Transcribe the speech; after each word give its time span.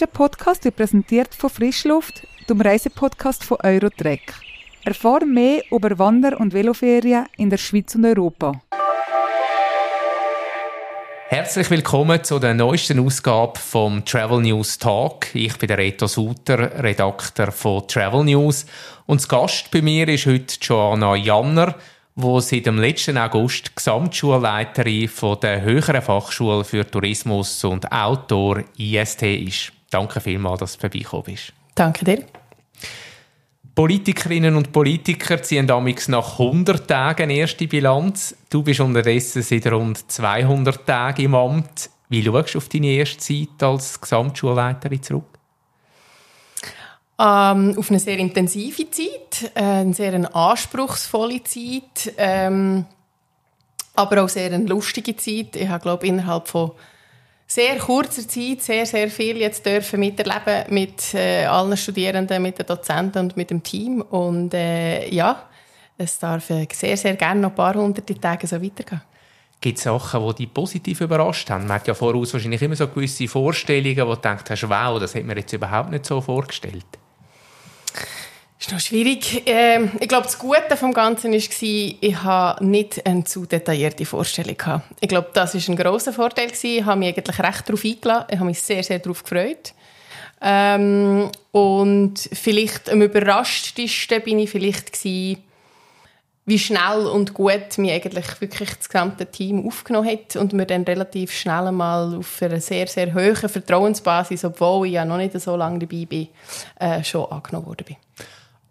ein 0.00 0.08
Podcast, 0.10 0.64
der 0.64 0.70
präsentiert 0.70 1.34
von 1.34 1.50
Frischluft, 1.50 2.26
dem 2.48 2.60
Reisepodcast 2.60 3.44
von 3.44 3.58
Eurotrek. 3.62 4.32
Erfahre 4.84 5.26
mehr 5.26 5.62
über 5.70 5.98
Wander- 5.98 6.40
und 6.40 6.54
Veloferien 6.54 7.26
in 7.36 7.50
der 7.50 7.58
Schweiz 7.58 7.94
und 7.94 8.06
Europa. 8.06 8.58
Herzlich 11.28 11.70
willkommen 11.70 12.24
zu 12.24 12.38
der 12.38 12.54
neuesten 12.54 13.00
Ausgabe 13.00 13.58
vom 13.58 14.02
Travel 14.04 14.40
News 14.40 14.78
Talk. 14.78 15.34
Ich 15.34 15.58
bin 15.58 15.66
der 15.66 15.78
Reto 15.78 16.06
Suter, 16.06 16.82
Redakteur 16.82 17.52
von 17.52 17.86
Travel 17.86 18.24
News. 18.24 18.64
Und 19.04 19.28
Gast 19.28 19.70
bei 19.70 19.82
mir 19.82 20.08
ist 20.08 20.24
heute 20.26 20.56
Joanna 20.60 21.16
Janner, 21.16 21.74
wo 22.14 22.40
seit 22.40 22.64
dem 22.64 22.78
letzten 22.78 23.18
August 23.18 23.76
Gesamtschulleiterin 23.76 25.08
von 25.08 25.38
der 25.40 25.60
Höheren 25.60 26.00
Fachschule 26.00 26.64
für 26.64 26.90
Tourismus 26.90 27.62
und 27.64 27.90
Outdoor 27.92 28.64
IST 28.78 29.22
ist. 29.22 29.72
Danke 29.92 30.20
vielmals, 30.20 30.60
dass 30.60 30.72
du 30.74 30.80
vorbeigekommen 30.80 31.24
bist. 31.26 31.52
Danke 31.74 32.04
dir. 32.04 32.24
Politikerinnen 33.74 34.56
und 34.56 34.72
Politiker 34.72 35.42
ziehen 35.42 35.66
damals 35.66 36.08
nach 36.08 36.38
100 36.38 36.88
Tagen 36.88 37.30
erste 37.30 37.66
Bilanz. 37.66 38.34
Du 38.50 38.62
bist 38.62 38.80
unterdessen 38.80 39.42
seit 39.42 39.66
rund 39.66 40.10
200 40.10 40.86
Tagen 40.86 41.22
im 41.22 41.34
Amt. 41.34 41.90
Wie 42.08 42.22
schaust 42.22 42.54
du 42.54 42.58
auf 42.58 42.68
deine 42.68 42.88
erste 42.88 43.18
Zeit 43.18 43.62
als 43.62 44.00
Gesamtschulleiterin 44.00 45.02
zurück? 45.02 45.24
Ähm, 47.18 47.74
auf 47.78 47.90
eine 47.90 48.00
sehr 48.00 48.18
intensive 48.18 48.90
Zeit, 48.90 49.52
äh, 49.54 49.62
eine 49.62 49.94
sehr 49.94 50.34
anspruchsvolle 50.34 51.42
Zeit, 51.44 52.12
ähm, 52.16 52.86
aber 53.94 54.24
auch 54.24 54.28
sehr 54.28 54.52
eine 54.52 54.66
lustige 54.66 55.16
Zeit. 55.16 55.56
Ich 55.56 55.68
habe, 55.68 55.82
glaube 55.82 56.06
innerhalb 56.06 56.48
von 56.48 56.72
sehr 57.54 57.78
kurzer 57.78 58.26
Zeit 58.26 58.62
sehr, 58.62 58.86
sehr 58.86 59.10
viel 59.10 59.36
jetzt 59.36 59.66
dürfen 59.66 60.00
miterleben 60.00 60.64
mit 60.70 61.12
äh, 61.14 61.44
allen 61.44 61.76
Studierenden, 61.76 62.42
mit 62.42 62.58
den 62.58 62.66
Dozenten 62.66 63.18
und 63.18 63.36
mit 63.36 63.50
dem 63.50 63.62
Team. 63.62 64.00
Und 64.00 64.54
äh, 64.54 65.08
ja, 65.10 65.48
es 65.98 66.18
darf 66.18 66.46
sehr, 66.46 66.96
sehr 66.96 67.16
gerne 67.16 67.40
noch 67.40 67.50
ein 67.50 67.54
paar 67.54 67.74
hunderte 67.74 68.18
Tage 68.18 68.46
so 68.46 68.62
weitergehen. 68.62 69.02
Gibt 69.60 69.78
es 69.78 69.84
Sachen, 69.84 70.26
die 70.28 70.46
dich 70.46 70.54
positiv 70.54 71.02
überrascht 71.02 71.48
haben? 71.50 71.66
Man 71.66 71.76
hat 71.76 71.86
ja 71.86 71.94
voraus 71.94 72.32
wahrscheinlich 72.32 72.62
immer 72.62 72.74
so 72.74 72.88
gewisse 72.88 73.28
Vorstellungen, 73.28 74.06
wo 74.08 74.14
du 74.14 74.20
denkst, 74.20 74.62
wow, 74.62 74.98
das 74.98 75.14
hätte 75.14 75.26
man 75.26 75.36
jetzt 75.36 75.52
überhaupt 75.52 75.90
nicht 75.90 76.06
so 76.06 76.20
vorgestellt. 76.20 76.86
Ist 78.62 78.70
noch 78.70 78.78
schwierig. 78.78 79.42
Ähm, 79.46 79.90
ich 79.98 80.06
glaube, 80.06 80.22
das 80.22 80.38
Gute 80.38 80.76
vom 80.76 80.94
Ganzen 80.94 81.32
war, 81.32 81.40
ich 81.40 82.22
habe 82.22 82.64
nicht 82.64 83.04
eine 83.04 83.24
zu 83.24 83.44
detaillierte 83.44 84.06
Vorstellung 84.06 84.56
gehabt. 84.56 84.84
Ich 85.00 85.08
glaube, 85.08 85.30
das 85.32 85.56
war 85.56 85.60
ein 85.68 85.76
grosser 85.76 86.12
Vorteil. 86.12 86.46
Ich 86.62 86.84
habe 86.84 86.96
mich 86.96 87.08
eigentlich 87.08 87.38
recht 87.40 87.68
darauf 87.68 87.84
eingeladen. 87.84 88.26
Ich 88.30 88.36
habe 88.36 88.46
mich 88.46 88.62
sehr, 88.62 88.84
sehr 88.84 89.00
darauf 89.00 89.24
gefreut. 89.24 89.74
Ähm, 90.40 91.28
und 91.50 92.14
vielleicht 92.32 92.88
am 92.88 93.02
überraschtesten 93.02 94.22
bin 94.22 94.38
ich 94.38 94.50
vielleicht 94.50 94.92
gewesen, 94.92 95.42
wie 96.46 96.58
schnell 96.58 97.06
und 97.06 97.34
gut 97.34 97.78
mir 97.78 97.94
eigentlich 97.94 98.40
wirklich 98.40 98.74
das 98.76 98.88
gesamte 98.88 99.26
Team 99.26 99.66
aufgenommen 99.66 100.08
hat 100.08 100.36
und 100.36 100.52
mir 100.52 100.66
dann 100.66 100.82
relativ 100.82 101.32
schnell 101.32 101.72
mal 101.72 102.16
auf 102.16 102.40
einer 102.40 102.60
sehr, 102.60 102.86
sehr 102.86 103.12
hohen 103.12 103.34
Vertrauensbasis, 103.34 104.44
obwohl 104.44 104.86
ich 104.86 104.92
ja 104.92 105.04
noch 105.04 105.16
nicht 105.16 105.40
so 105.40 105.56
lange 105.56 105.80
dabei 105.80 106.04
bin, 106.04 106.28
äh, 106.78 107.02
schon 107.02 107.30
angenommen 107.30 107.66
worden 107.66 107.86
bin. 107.86 107.96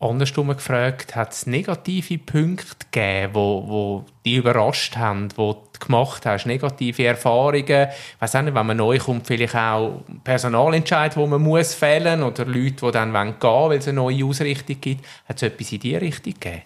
Andersrum 0.01 0.47
gefragt, 0.47 1.15
hat 1.15 1.31
es 1.31 1.45
negative 1.45 2.17
Punkte 2.17 2.85
gegeben, 2.91 3.35
wo, 3.35 3.63
wo 3.67 4.05
die 4.25 4.37
überrascht 4.37 4.97
haben, 4.97 5.29
wo 5.35 5.53
du 5.53 5.85
gemacht 5.85 6.25
hast, 6.25 6.47
negative 6.47 7.05
Erfahrungen? 7.05 7.87
Ich 8.15 8.21
weiß 8.21 8.33
nicht, 8.33 8.55
wenn 8.55 8.65
man 8.65 8.77
neu 8.77 8.97
kommt, 8.97 9.27
vielleicht 9.27 9.55
auch 9.55 10.01
Personalentscheid, 10.23 11.15
wo 11.15 11.27
man 11.27 11.41
muss 11.41 11.75
fällen 11.75 12.23
oder 12.23 12.45
Leute, 12.45 12.85
die 12.85 12.91
dann 12.91 13.13
gehen 13.13 13.35
wollen, 13.41 13.69
weil 13.69 13.77
es 13.77 13.87
eine 13.87 13.95
neue 13.95 14.25
Ausrichtung 14.25 14.81
gibt. 14.81 15.05
Hat 15.27 15.37
es 15.37 15.43
etwas 15.43 15.71
in 15.71 15.79
diese 15.79 16.01
Richtung 16.01 16.33
gegeben? 16.33 16.63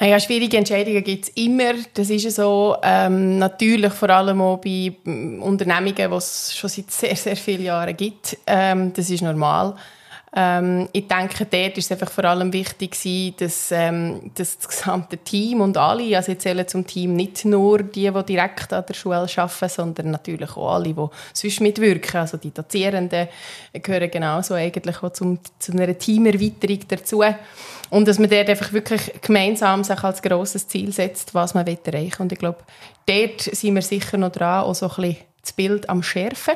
Naja, 0.00 0.20
schwierige 0.20 0.56
Entscheidungen 0.56 1.02
gibt 1.02 1.24
es 1.24 1.30
immer. 1.30 1.74
Das 1.94 2.08
ist 2.08 2.30
so. 2.30 2.76
Ähm, 2.82 3.38
natürlich 3.38 3.92
vor 3.92 4.10
allem 4.10 4.40
auch 4.40 4.58
bei 4.58 4.92
mm, 5.02 5.42
Unternehmungen, 5.42 5.96
die 5.96 6.16
es 6.16 6.56
schon 6.56 6.70
seit 6.70 6.90
sehr, 6.92 7.16
sehr 7.16 7.36
vielen 7.36 7.64
Jahren 7.64 7.96
gibt. 7.96 8.38
Ähm, 8.46 8.92
das 8.92 9.10
ist 9.10 9.22
normal. 9.22 9.74
Ähm, 10.34 10.88
ich 10.92 11.08
denke, 11.08 11.46
dort 11.46 11.78
ist 11.78 11.86
es 11.86 11.92
einfach 11.92 12.10
vor 12.10 12.24
allem 12.24 12.52
wichtig 12.52 12.96
dass, 13.38 13.72
ähm, 13.72 14.30
dass 14.34 14.58
das 14.58 14.68
gesamte 14.68 15.16
Team 15.18 15.62
und 15.62 15.76
alle, 15.76 16.16
also 16.16 16.32
ich 16.32 16.38
zähle 16.38 16.66
zum 16.66 16.86
Team 16.86 17.14
nicht 17.14 17.44
nur 17.46 17.82
die, 17.82 18.10
die 18.10 18.24
direkt 18.24 18.72
an 18.72 18.84
der 18.86 18.94
Schule 18.94 19.16
arbeiten, 19.16 19.68
sondern 19.68 20.10
natürlich 20.10 20.54
auch 20.56 20.74
alle, 20.74 20.92
die 20.92 21.06
sonst 21.32 21.60
mitwirken. 21.60 22.20
Also 22.20 22.36
die 22.36 22.52
Dozierenden 22.52 23.28
gehören 23.72 24.10
genauso 24.10 24.54
eigentlich 24.54 25.02
auch 25.02 25.12
zum, 25.12 25.38
zu 25.58 25.72
einer 25.72 25.96
Teamerweiterung 25.96 26.80
dazu. 26.88 27.24
Und 27.90 28.06
dass 28.06 28.18
man 28.18 28.28
dort 28.28 28.50
einfach 28.50 28.72
wirklich 28.72 29.12
gemeinsam 29.22 29.82
sich 29.82 30.02
als 30.04 30.20
grosses 30.20 30.68
Ziel 30.68 30.92
setzt, 30.92 31.34
was 31.34 31.54
man 31.54 31.66
erreichen 31.66 31.92
will. 31.92 32.12
Und 32.18 32.32
ich 32.32 32.38
glaube, 32.38 32.58
dort 33.06 33.40
sind 33.40 33.74
wir 33.74 33.82
sicher 33.82 34.18
noch 34.18 34.32
dran, 34.32 34.64
auch 34.64 34.74
so 34.74 34.90
ein 34.90 34.96
bisschen 34.96 35.16
das 35.40 35.52
Bild 35.54 35.88
am 35.88 36.02
Schärfen. 36.02 36.54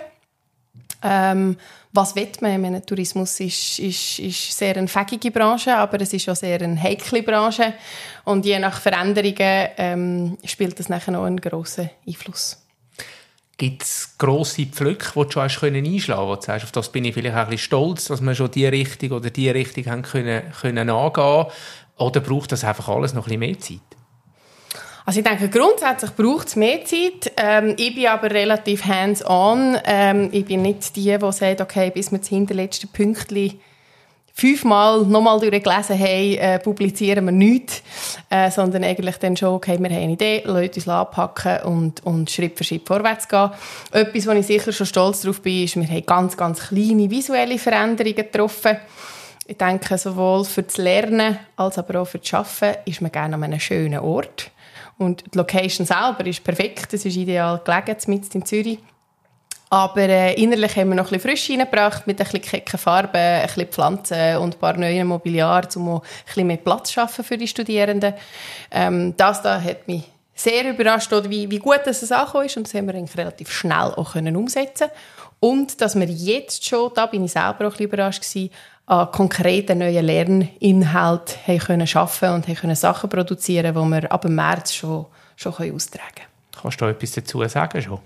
Ähm, 1.03 1.56
was 1.92 2.14
will 2.16 2.30
man? 2.41 2.60
Meine, 2.60 2.84
Tourismus 2.84 3.38
ist, 3.41 3.78
ist, 3.78 4.19
ist 4.19 4.56
sehr 4.56 4.76
eine 4.76 4.88
fähige 4.88 5.30
Branche, 5.30 5.76
aber 5.76 6.00
es 6.00 6.12
ist 6.12 6.28
auch 6.28 6.36
sehr 6.36 6.60
eine 6.60 6.80
heikle 6.80 7.22
Branche. 7.22 7.75
Und 8.25 8.47
je 8.47 8.58
nach 8.58 8.80
Veränderungen 8.80 9.69
ähm, 9.76 10.38
spielt 10.44 10.78
das 10.78 10.88
nachher 10.88 11.12
noch 11.12 11.25
einen 11.25 11.41
grossen 11.41 11.91
Einfluss. 12.06 12.58
Gibt 13.58 13.82
es 13.82 14.14
grosse 14.16 14.66
Pflöcke, 14.66 15.12
die 15.14 15.25
du 15.25 15.30
schon 15.30 15.42
hast 15.42 15.62
einschlagen 15.62 16.26
konntest? 16.26 16.47
Sagst, 16.47 16.64
auf 16.64 16.72
das 16.72 16.91
bin 16.91 17.04
ich 17.04 17.14
vielleicht 17.14 17.36
auch 17.36 17.41
ein 17.41 17.50
bisschen 17.50 17.66
stolz, 17.66 18.06
dass 18.06 18.22
wir 18.22 18.34
schon 18.34 18.50
die 18.50 18.66
Richtung 18.66 19.12
oder 19.12 19.30
die 19.30 19.50
Richtung 19.50 19.86
haben 19.86 20.03
können, 20.03 20.42
können 20.60 20.91
angehen 20.91 21.47
Oder 21.98 22.20
braucht 22.20 22.53
das 22.53 22.64
einfach 22.64 22.88
alles 22.88 23.12
noch 23.12 23.28
ein 23.28 23.38
bisschen 23.38 23.41
mehr 23.41 23.59
Zeit? 23.59 23.91
Also 25.05 25.21
ich 25.21 25.27
denke, 25.27 25.49
grundsätzlich 25.49 26.13
braucht 26.13 26.49
es 26.49 26.57
mehr 26.57 26.85
Zeit. 26.85 27.33
Ähm, 27.37 27.75
ich 27.77 27.95
bin 27.95 28.07
aber 28.07 28.31
relativ 28.31 28.85
hands-on. 28.85 29.77
Ähm, 29.85 30.29
ich 30.33 30.45
bin 30.45 30.63
nicht 30.63 30.95
die, 30.97 31.17
die 31.19 31.33
sagt, 31.33 31.61
okay, 31.61 31.91
bis 31.91 32.13
wir 32.13 32.19
das 32.19 32.29
hinterletzte 32.29 32.87
Pünktchen 32.87 33.61
fünfmal 34.35 35.03
nochmal 35.03 35.39
durchgelesen 35.41 35.99
haben, 35.99 36.35
äh, 36.35 36.59
publizieren 36.59 37.27
wir 37.27 37.33
nichts, 37.33 37.83
äh, 38.31 38.51
sondern 38.51 38.83
eigentlich 38.83 39.17
dann 39.17 39.37
schon, 39.37 39.55
okay, 39.55 39.79
wir 39.79 39.91
haben 39.91 40.03
eine 40.03 40.13
Idee, 40.13 40.43
Leute 40.47 40.81
uns 40.81 40.89
anpacken 40.89 41.63
und, 41.65 42.05
und 42.07 42.31
Schritt 42.31 42.57
für 42.57 42.65
Schritt 42.65 42.87
vorwärts 42.87 43.29
gehen. 43.29 43.51
Etwas, 43.91 44.27
wo 44.27 44.31
ich 44.33 44.47
sicher 44.47 44.73
schon 44.73 44.87
stolz 44.87 45.21
darauf 45.21 45.43
bin, 45.43 45.65
ist, 45.65 45.77
wir 45.77 45.87
haben 45.87 46.07
ganz, 46.07 46.37
ganz 46.37 46.69
kleine 46.69 47.11
visuelle 47.11 47.59
Veränderungen 47.59 48.17
getroffen. 48.17 48.79
Ich 49.47 49.59
denke, 49.59 49.99
sowohl 49.99 50.45
für 50.45 50.63
das 50.63 50.79
Lernen 50.79 51.39
als 51.57 51.77
aber 51.77 52.01
auch 52.01 52.07
für 52.07 52.19
das 52.19 52.33
Arbeiten 52.33 52.79
ist 52.87 53.03
man 53.03 53.13
gerne 53.13 53.34
an 53.34 53.43
einem 53.43 53.61
schönen 53.61 53.99
Ort. 53.99 54.52
Und 55.03 55.25
die 55.33 55.39
Location 55.39 55.87
selber 55.87 56.27
ist 56.27 56.43
perfekt, 56.45 56.95
es 56.95 57.05
ist 57.05 57.17
ideal 57.17 57.61
gelegen, 57.65 57.97
mitten 58.07 58.39
in 58.39 58.47
Zürich. 58.47 58.79
Aber 59.73 60.03
äh, 60.03 60.35
innerlich 60.35 60.77
haben 60.77 60.91
wir 60.91 60.97
noch 60.97 61.07
ein 61.11 61.19
bisschen 61.19 61.31
frisch 61.31 61.49
reingebracht 61.49 62.07
mit 62.07 62.21
ein 62.21 62.27
bisschen 62.27 62.43
kecken 62.43 62.79
Farben, 62.79 63.17
ein 63.17 63.47
bisschen 63.47 63.69
Pflanzen 63.69 64.37
und 64.37 64.55
ein 64.55 64.59
paar 64.59 64.77
neuen 64.77 65.07
Mobiliar, 65.07 65.67
um 65.77 65.89
auch 65.89 66.03
ein 66.03 66.27
bisschen 66.27 66.47
mehr 66.47 66.59
Platz 66.59 66.89
zu 66.89 66.95
schaffen 66.95 67.25
für 67.25 67.39
die 67.39 67.49
Studierenden. 67.49 68.13
Ähm, 68.71 69.15
das 69.17 69.41
da 69.41 69.59
hat 69.59 69.89
mich 69.89 70.03
sehr 70.35 70.69
überrascht, 70.69 71.11
oder 71.13 71.31
wie, 71.31 71.51
wie 71.51 71.59
gut 71.59 71.81
dass 71.87 72.03
es 72.03 72.13
angekommen 72.13 72.47
ist 72.47 72.57
und 72.59 72.67
das 72.67 72.75
haben 72.75 72.87
wir 72.87 72.95
eigentlich 72.95 73.17
relativ 73.17 73.51
schnell 73.51 73.95
auch 73.97 74.13
können 74.13 74.37
umsetzen 74.37 74.89
Und 75.41 75.81
dass 75.81 75.99
wir 75.99 76.07
jetzt 76.07 76.67
schon, 76.67 76.91
da 76.95 77.07
bin 77.07 77.25
ich 77.25 77.33
selber 77.33 77.49
auch 77.49 77.59
ein 77.61 77.71
bisschen 77.71 77.87
überrascht 77.87 78.21
gewesen, 78.21 78.51
an 78.87 79.10
konkreten 79.10 79.78
neuen 79.78 80.04
Lerninhalten 80.04 81.36
haben 81.47 81.59
können 81.59 81.86
schaffen 81.86 82.30
und 82.30 82.48
haben 82.48 82.57
können 82.57 82.74
Sachen 82.74 83.09
produzieren, 83.09 83.74
die 83.74 83.91
wir 83.91 84.12
ab 84.12 84.22
dem 84.22 84.34
März 84.34 84.74
schon, 84.74 85.07
schon 85.36 85.53
austragen 85.53 86.15
können. 86.15 86.28
Kannst 86.60 86.80
du 86.80 86.86
etwas 86.86 87.12
dazu 87.12 87.47
sagen 87.48 87.80
schon? 87.80 87.98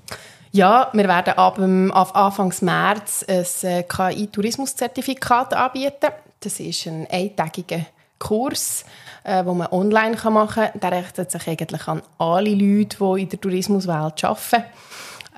Ja, 0.53 0.91
wir 0.93 1.09
werden 1.09 1.35
ab, 1.35 1.59
ab 1.59 2.17
Anfang 2.17 2.55
März 2.61 3.25
ein 3.29 3.45
äh, 3.63 3.83
KI-Tourismuszertifikat 3.83 5.55
anbieten. 5.55 6.13
Das 6.41 6.61
ist 6.61 6.87
ein 6.87 7.07
eintägiger 7.11 7.81
Kurs, 8.19 8.85
äh, 9.25 9.45
den 9.45 9.57
man 9.57 9.67
online 9.71 10.17
machen 10.31 10.71
kann. 10.73 10.81
Der 10.81 10.93
richtet 10.93 11.31
sich 11.31 11.47
eigentlich 11.49 11.87
an 11.89 12.03
alle 12.19 12.55
Leute, 12.55 12.97
die 12.99 13.23
in 13.23 13.29
der 13.29 13.41
Tourismuswelt 13.41 14.25
arbeiten. 14.25 14.65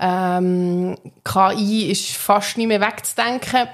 Ähm, 0.01 0.97
KI 1.25 1.91
ist 1.91 2.11
fast 2.17 2.57
nicht 2.57 2.69
mehr 2.69 2.81
wegzudenken. 2.81 3.69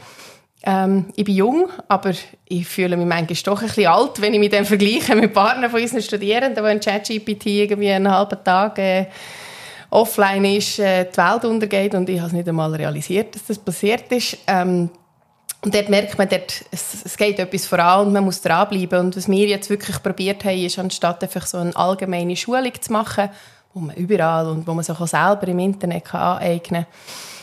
Ähm, 0.66 1.06
ich 1.14 1.24
bin 1.24 1.34
jung, 1.34 1.68
aber 1.88 2.12
ich 2.46 2.66
fühle 2.66 2.96
mich 2.96 3.06
manchmal 3.06 3.36
doch 3.44 3.60
ein 3.60 3.68
bisschen 3.68 3.86
alt, 3.86 4.20
wenn 4.20 4.32
ich 4.32 4.40
mich 4.40 4.50
dann 4.50 4.64
vergleiche 4.64 5.14
mit 5.14 5.34
Partnern 5.34 5.70
von 5.70 5.80
unseren 5.80 6.00
Studierenden, 6.00 6.64
die 6.64 6.70
in 6.70 6.80
ChatGPT 6.80 7.46
irgendwie 7.46 7.90
einen 7.90 8.10
halben 8.10 8.42
Tag 8.42 8.78
äh, 8.78 9.06
offline 9.90 10.44
ist, 10.46 10.78
äh, 10.78 11.04
die 11.04 11.16
Welt 11.18 11.44
untergeht 11.44 11.94
und 11.94 12.08
ich 12.08 12.18
habe 12.18 12.28
es 12.28 12.32
nicht 12.32 12.48
einmal 12.48 12.74
realisiert, 12.74 13.34
dass 13.34 13.44
das 13.44 13.58
passiert 13.58 14.10
ist. 14.10 14.38
Ähm, 14.46 14.88
und 15.60 15.74
dort 15.74 15.88
merkt 15.88 16.16
man, 16.16 16.28
dort, 16.28 16.64
es, 16.70 17.04
es 17.04 17.16
geht 17.16 17.38
etwas 17.38 17.66
voran 17.66 18.06
und 18.06 18.12
man 18.12 18.24
muss 18.24 18.40
dranbleiben. 18.40 19.00
Und 19.00 19.16
was 19.16 19.28
wir 19.28 19.46
jetzt 19.46 19.70
wirklich 19.70 20.02
probiert 20.02 20.44
haben, 20.44 20.58
ist, 20.58 20.78
anstatt 20.78 21.22
einfach 21.22 21.46
so 21.46 21.58
eine 21.58 21.74
allgemeine 21.74 22.36
Schulung 22.36 22.72
zu 22.80 22.92
machen, 22.92 23.30
wo 23.72 23.80
man 23.80 23.96
überall 23.96 24.48
und 24.48 24.66
wo 24.66 24.74
man 24.74 24.84
sich 24.84 24.98
auch 24.98 25.06
selber 25.06 25.48
im 25.48 25.58
Internet 25.58 26.04
kann 26.04 26.20
aneignen 26.20 26.84
kann, 26.84 27.33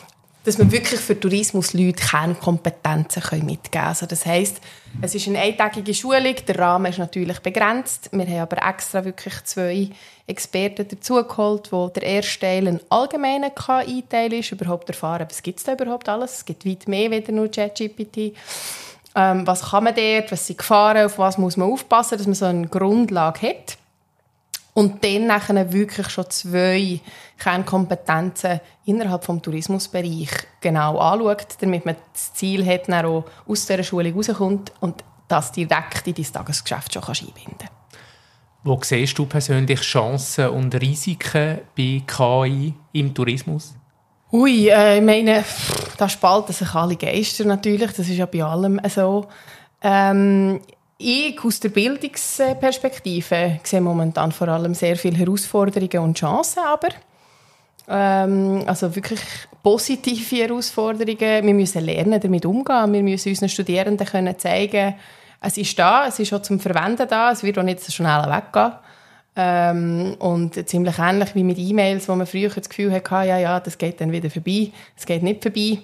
dass 0.43 0.57
wir 0.57 0.71
wirklich 0.71 0.99
für 0.99 1.19
Tourismusleute 1.19 2.03
Kernkompetenzen 2.03 3.21
mitgeben 3.45 3.59
können. 3.71 3.85
Also 3.85 4.05
das 4.05 4.25
heisst, 4.25 4.59
es 5.01 5.13
ist 5.13 5.27
eine 5.27 5.39
eintägige 5.39 5.93
Schulung, 5.93 6.35
der 6.47 6.57
Rahmen 6.57 6.87
ist 6.87 6.97
natürlich 6.97 7.39
begrenzt. 7.39 8.09
Wir 8.11 8.25
haben 8.25 8.39
aber 8.39 8.67
extra 8.67 9.05
wirklich 9.05 9.43
zwei 9.43 9.89
Experten 10.25 10.87
dazugeholt, 10.87 11.71
wo 11.71 11.89
der 11.89 12.03
erste 12.03 12.39
Teil 12.39 12.67
ein 12.67 12.79
allgemeiner 12.89 13.51
KI-Teil 13.51 14.33
ist, 14.33 14.51
überhaupt 14.51 14.89
erfahren, 14.89 15.27
was 15.29 15.43
gibt 15.43 15.59
es 15.59 15.65
da 15.65 15.73
überhaupt 15.73 16.09
alles. 16.09 16.37
Es 16.37 16.45
gibt 16.45 16.65
weit 16.65 16.87
mehr 16.87 17.11
als 17.11 17.27
nur 17.27 17.49
ChatGPT. 17.49 18.35
Ähm, 19.13 19.45
was 19.45 19.69
kann 19.69 19.83
man 19.83 19.93
dort, 19.93 20.31
was 20.31 20.47
sind 20.47 20.57
Gefahren, 20.57 21.05
auf 21.05 21.17
was 21.17 21.37
muss 21.37 21.57
man 21.57 21.69
aufpassen, 21.71 22.17
dass 22.17 22.27
man 22.27 22.33
so 22.33 22.45
eine 22.45 22.67
Grundlage 22.67 23.49
hat. 23.49 23.77
Und 24.73 25.03
dann 25.03 25.27
nachher 25.27 25.73
wirklich 25.73 26.09
schon 26.09 26.29
zwei 26.29 27.01
Kernkompetenzen 27.37 28.61
innerhalb 28.85 29.27
des 29.27 29.41
Tourismusbereich 29.41 30.29
genau 30.61 30.97
anschaut, 30.97 31.47
damit 31.59 31.85
man 31.85 31.97
das 32.13 32.33
Ziel 32.33 32.65
hat, 32.65 32.87
dann 32.87 33.05
auch 33.05 33.25
aus 33.45 33.65
dieser 33.65 33.83
Schule 33.83 34.13
rauskommt 34.13 34.71
und 34.79 35.03
das 35.27 35.51
direkt 35.51 36.07
in 36.07 36.13
dein 36.13 36.25
Tagesgeschäft 36.25 36.93
schon 36.93 37.03
einbinden 37.03 37.57
kann. 37.57 37.69
Wo 38.63 38.79
siehst 38.81 39.17
du 39.17 39.25
persönlich 39.25 39.81
Chancen 39.81 40.49
und 40.49 40.73
Risiken 40.79 41.61
bei 41.75 42.03
KI 42.05 42.73
im 42.93 43.13
Tourismus? 43.13 43.75
Ui, 44.31 44.69
äh, 44.69 44.97
ich 44.97 45.03
meine, 45.03 45.43
da 45.97 46.07
spalten 46.07 46.53
sich 46.53 46.73
alle 46.73 46.95
Geister 46.95 47.43
natürlich, 47.43 47.91
das 47.91 48.07
ist 48.07 48.17
ja 48.17 48.27
bei 48.27 48.43
allem 48.43 48.79
so. 48.87 49.25
Ähm, 49.81 50.61
ich 51.01 51.43
aus 51.43 51.59
der 51.59 51.69
Bildungsperspektive 51.69 53.59
sehe 53.63 53.81
momentan 53.81 54.31
vor 54.31 54.47
allem 54.47 54.73
sehr 54.73 54.95
viele 54.95 55.17
Herausforderungen 55.17 55.99
und 55.99 56.17
Chancen, 56.17 56.59
aber 56.59 56.89
ähm, 57.87 58.63
also 58.67 58.95
wirklich 58.95 59.19
positive 59.63 60.35
Herausforderungen. 60.35 61.45
Wir 61.45 61.53
müssen 61.53 61.83
lernen, 61.83 62.19
damit 62.19 62.45
umgehen. 62.45 62.93
Wir 62.93 63.03
müssen 63.03 63.29
unseren 63.29 63.49
Studierenden 63.49 64.07
können 64.07 64.37
zeigen, 64.37 64.95
es 65.41 65.57
ist 65.57 65.77
da, 65.77 66.07
es 66.07 66.19
ist 66.19 66.29
schon 66.29 66.43
zum 66.43 66.59
Verwenden 66.59 67.07
da, 67.07 67.31
es 67.31 67.43
wird 67.43 67.57
auch 67.57 67.63
nicht 67.63 67.81
so 67.83 67.91
schnell 67.91 68.23
weggehen. 68.29 68.73
Ähm, 69.35 70.15
und 70.19 70.67
ziemlich 70.67 70.99
ähnlich 70.99 71.33
wie 71.35 71.43
mit 71.43 71.57
E-Mails, 71.57 72.07
wo 72.09 72.15
man 72.15 72.27
früher 72.27 72.49
das 72.49 72.69
Gefühl 72.69 72.91
hatte, 72.91 73.27
ja, 73.27 73.37
ja, 73.37 73.59
das 73.59 73.77
geht 73.77 74.01
dann 74.01 74.11
wieder 74.11 74.29
vorbei, 74.29 74.71
es 74.95 75.05
geht 75.05 75.23
nicht 75.23 75.41
vorbei. 75.41 75.79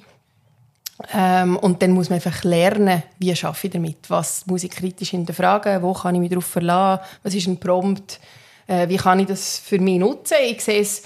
Ähm, 1.14 1.58
und 1.58 1.82
dann 1.82 1.92
muss 1.92 2.10
man 2.10 2.16
einfach 2.16 2.44
lernen, 2.44 3.04
wie 3.20 3.36
schaffe 3.36 3.68
ich 3.68 3.74
damit, 3.74 4.10
was 4.10 4.48
muss 4.48 4.64
ich 4.64 4.72
kritisch 4.72 5.12
hinterfragen, 5.12 5.82
wo 5.84 5.94
kann 5.94 6.16
ich 6.16 6.22
mich 6.22 6.30
darauf 6.30 6.46
verlassen, 6.46 7.04
was 7.24 7.36
ist 7.36 7.48
ein 7.48 7.60
Prompt, 7.60 8.20
äh, 8.66 8.90
wie 8.90 8.98
kann 8.98 9.20
ich 9.20 9.28
das 9.28 9.60
für 9.60 9.80
mich 9.80 10.00
nutzen. 10.00 10.38
Ich 10.44 10.64
sehe 10.64 10.82
es 10.82 11.04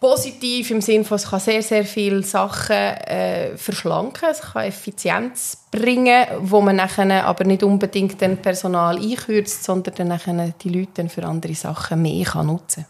positiv 0.00 0.70
im 0.72 0.80
Sinne 0.80 1.04
von, 1.04 1.14
es 1.14 1.30
kann 1.30 1.40
sehr, 1.40 1.62
sehr 1.62 1.84
viele 1.84 2.24
Sachen 2.24 2.74
äh, 2.74 3.56
verschlanken, 3.56 4.28
es 4.30 4.40
kann 4.40 4.64
Effizienz 4.64 5.64
bringen, 5.70 6.26
wo 6.40 6.60
man 6.60 6.76
nachher 6.76 7.24
aber 7.24 7.44
nicht 7.44 7.62
unbedingt 7.62 8.20
den 8.20 8.36
Personal 8.38 8.98
einkürzt, 8.98 9.62
sondern 9.62 9.94
dann 9.94 10.08
nachher 10.08 10.54
die 10.60 10.70
Leute 10.70 11.08
für 11.08 11.24
andere 11.24 11.54
Sachen 11.54 12.02
mehr 12.02 12.24
kann 12.24 12.48
nutzen 12.48 12.84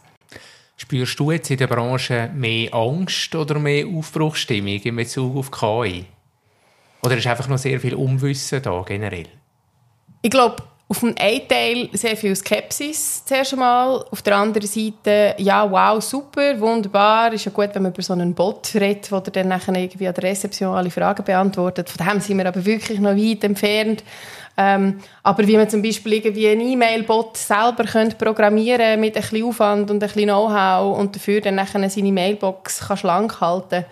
Spürst 0.77 1.19
du 1.19 1.31
jetzt 1.31 1.51
in 1.51 1.57
der 1.57 1.69
Branche 1.69 2.31
mehr 2.35 2.75
Angst 2.75 3.35
oder 3.35 3.59
mehr 3.59 3.87
Aufbruchstimmung 3.87 4.81
in 4.81 4.97
Bezug 4.97 5.37
auf 5.37 5.51
KI? 5.51 6.05
Oder 7.03 7.17
ist 7.17 7.27
einfach 7.27 7.49
noch 7.49 7.59
sehr 7.59 7.81
viel 7.81 7.95
Unwissen 7.95 8.63
da 8.63 8.83
generell? 8.83 9.29
Ich 10.23 10.31
glaube, 10.31 10.63
auf 10.89 11.01
dem 11.01 11.15
einen 11.19 11.49
Teil 11.49 11.89
sehr 11.95 12.17
viel 12.17 12.37
Skepsis 12.37 13.25
zuerst 13.25 13.53
einmal. 13.55 14.05
Auf 14.09 14.23
der 14.23 14.37
anderen 14.37 14.69
Seite, 14.69 15.35
ja, 15.39 15.69
wow, 15.69 16.01
super, 16.01 16.61
wunderbar. 16.61 17.33
Ist 17.33 17.45
ja 17.45 17.51
gut, 17.51 17.71
wenn 17.73 17.83
man 17.83 17.93
über 17.93 18.03
so 18.03 18.13
einen 18.13 18.35
Bot 18.35 18.71
redet, 18.75 19.11
der 19.11 19.33
dann 19.33 19.49
nachher 19.49 19.75
irgendwie 19.75 20.07
an 20.07 20.15
der 20.15 20.25
Rezeption 20.25 20.77
alle 20.77 20.91
Fragen 20.91 21.25
beantwortet. 21.25 21.91
Von 21.91 22.07
dem 22.07 22.21
sind 22.21 22.39
wir 22.39 22.47
aber 22.47 22.65
wirklich 22.65 23.01
noch 23.01 23.17
weit 23.17 23.43
entfernt. 23.43 24.05
Ähm, 24.57 25.01
aber 25.25 25.47
wie 25.47 25.57
man 25.57 25.69
zum 25.69 25.83
Beispiel 25.83 26.15
irgendwie 26.15 26.49
einen 26.49 26.63
E-Mail-Bot 26.63 27.37
selber 27.37 27.85
könnte 27.85 28.17
programmieren 28.17 29.01
mit 29.01 29.17
ein 29.17 29.21
bisschen 29.21 29.45
Aufwand 29.45 29.91
und 29.91 30.03
ein 30.03 30.09
bisschen 30.09 30.25
Know-how 30.25 30.97
und 30.97 31.15
dafür 31.15 31.41
dann 31.41 31.57
nachher 31.57 31.91
seine 31.91 32.13
Mailbox 32.13 32.87
kann 32.87 32.97
schlank 32.97 33.41
halten 33.41 33.85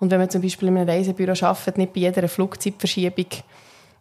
Und 0.00 0.10
wenn 0.10 0.18
man 0.18 0.30
zum 0.30 0.42
Beispiel 0.42 0.68
in 0.68 0.78
einem 0.78 0.88
Reisebüro 0.88 1.32
arbeitet, 1.44 1.78
nicht 1.78 1.92
bei 1.92 2.00
jeder 2.00 2.26
Flugzeitverschiebung 2.26 3.26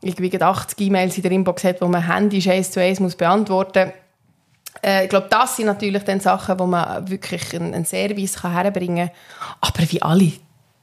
irgendwie 0.01 0.41
80 0.41 0.79
E-Mails 0.79 1.17
in 1.17 1.23
der 1.23 1.31
Inbox 1.31 1.63
hat, 1.63 1.81
wo 1.81 1.87
man 1.87 2.05
händisch 2.05 2.47
eins 2.47 2.71
zu 2.71 2.81
eins 2.81 2.99
muss 2.99 3.15
beantworten 3.15 3.85
muss. 3.87 3.93
Äh, 4.83 5.03
ich 5.03 5.09
glaube, 5.09 5.27
das 5.29 5.55
sind 5.55 5.65
natürlich 5.65 6.03
dann 6.03 6.19
Sachen, 6.19 6.59
wo 6.59 6.65
man 6.65 7.09
wirklich 7.09 7.55
einen, 7.55 7.73
einen 7.73 7.85
Service 7.85 8.41
kann 8.41 8.51
herbringen 8.53 9.07
kann. 9.07 9.15
Aber 9.61 9.91
wie 9.91 10.01
alle 10.01 10.31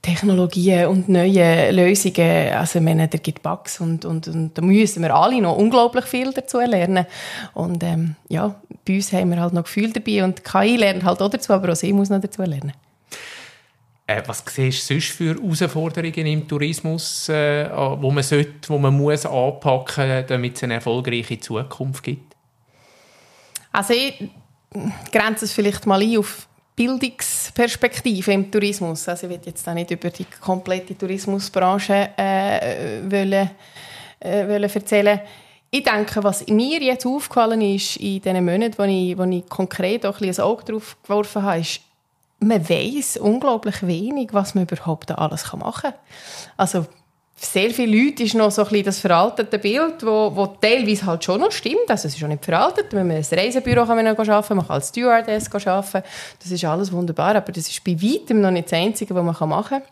Technologien 0.03 0.87
und 0.89 1.09
neue 1.09 1.71
Lösungen, 1.71 2.53
also 2.53 2.79
ich 2.79 2.85
meine, 2.85 3.09
da 3.09 3.17
gibt 3.17 3.43
Bugs 3.43 3.81
und, 3.81 4.05
und, 4.05 4.29
und 4.29 4.57
da 4.57 4.61
müssen 4.61 5.03
wir 5.03 5.15
alle 5.15 5.41
noch 5.41 5.57
unglaublich 5.57 6.05
viel 6.05 6.31
dazu 6.33 6.59
lernen. 6.59 7.07
Und 7.55 7.83
ähm, 7.83 8.17
ja, 8.29 8.55
bei 8.87 8.97
uns 8.97 9.13
haben 9.13 9.31
wir 9.31 9.41
halt 9.41 9.55
noch 9.55 9.65
Gefühl 9.65 9.93
dabei 9.93 10.23
und 10.25 10.45
KI 10.45 10.77
lernt 10.77 11.05
halt 11.05 11.23
auch 11.23 11.31
dazu, 11.31 11.55
aber 11.55 11.73
auch 11.73 11.77
sie 11.77 11.93
muss 11.93 12.11
noch 12.11 12.21
dazu 12.21 12.43
lernen. 12.43 12.73
Äh, 14.07 14.23
was 14.27 14.45
siehst 14.47 14.91
du 14.91 14.95
sonst 14.95 15.13
für 15.13 15.35
Herausforderungen 15.35 16.27
im 16.27 16.47
Tourismus, 16.47 17.29
äh, 17.31 17.71
wo 17.73 18.11
man 18.11 18.23
sollte, 18.23 18.69
wo 18.69 18.79
man 18.79 18.95
muss 18.95 19.25
anpacken, 19.25 20.25
damit 20.27 20.57
es 20.57 20.63
eine 20.63 20.75
erfolgreiche 20.75 21.41
Zukunft 21.41 22.03
gibt? 22.03 22.37
Also 23.73 23.95
ich 23.95 24.29
grenze 25.11 25.47
es 25.47 25.53
vielleicht 25.53 25.87
mal 25.87 26.03
ein 26.03 26.19
auf 26.19 26.47
Bildungsperspektive 26.77 28.33
im 28.33 28.51
Tourismus. 28.51 29.09
Also 29.09 29.27
ich 29.27 29.33
will 29.33 29.41
jetzt 29.47 29.67
auch 29.69 29.75
nicht 29.75 29.91
über 29.91 30.11
die 30.11 30.25
komplette 30.25 30.99
Tourismusbranche 30.99 32.11
äh, 32.17 33.01
wollen, 33.11 33.51
äh, 34.21 34.49
wollen 34.49 34.71
erzählen. 34.71 35.21
Ich 35.71 35.83
denke, 35.83 36.23
was 36.23 36.47
mir 36.47 36.81
jetzt 36.83 37.07
aufgefallen 37.07 37.61
ist 37.61 37.97
in 37.97 38.21
den 38.21 38.45
Monaten, 38.45 38.79
wo 38.79 38.83
ich, 38.85 39.19
wo 39.19 39.25
ich 39.25 39.49
konkret 39.49 40.05
auch 40.05 40.21
ein, 40.21 40.29
ein 40.29 40.41
Auge 40.41 40.65
drauf 40.65 40.97
geworfen 41.03 41.43
habe, 41.43 41.61
ist, 41.61 41.81
man 42.47 42.69
weiß 42.69 43.19
unglaublich 43.19 43.87
wenig, 43.87 44.31
was 44.33 44.55
man 44.55 44.65
überhaupt 44.65 45.11
da 45.11 45.15
alles 45.15 45.53
machen 45.53 45.91
kann. 45.91 45.95
Also 46.57 46.87
sehr 47.37 47.71
viele 47.71 48.05
Leute 48.05 48.23
ist 48.23 48.35
noch 48.35 48.51
so 48.51 48.63
ein 48.63 48.69
bisschen 48.69 48.85
das 48.85 48.99
veraltete 49.01 49.59
Bild, 49.59 50.05
wo, 50.05 50.35
wo 50.35 50.47
teilweise 50.47 51.07
halt 51.07 51.25
schon 51.25 51.41
noch 51.41 51.53
stimmt. 51.53 51.89
Also 51.89 52.09
es 52.09 52.15
ist 52.15 52.21
schon 52.21 52.31
nicht 52.31 52.45
veraltet. 52.45 52.87
Wenn 52.93 53.07
man 53.07 53.17
ein 53.17 53.25
Reisebüro 53.25 53.87
kann 53.87 53.97
man 53.97 54.07
arbeiten, 54.07 54.57
man 54.57 54.67
kann 54.67 54.77
als 54.77 54.89
Stewardess 54.89 55.53
arbeiten. 55.67 56.03
Das 56.41 56.51
ist 56.51 56.65
alles 56.65 56.93
wunderbar, 56.93 57.35
aber 57.37 57.53
das 57.53 57.69
ist 57.69 57.85
bei 57.85 58.01
weitem 58.01 58.41
noch 58.41 58.51
nicht 58.51 58.71
das 58.71 58.79
Einzige, 58.79 59.15
was 59.15 59.25
man 59.25 59.49
machen 59.49 59.81
kann. 59.81 59.83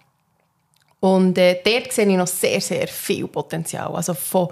Und 1.01 1.37
äh, 1.37 1.61
dort 1.65 1.93
sehe 1.93 2.07
ich 2.07 2.17
noch 2.17 2.29
sehr, 2.29 2.61
sehr 2.61 2.87
viel 2.87 3.27
Potenzial. 3.27 3.95
Also 3.95 4.15
von 4.15 4.49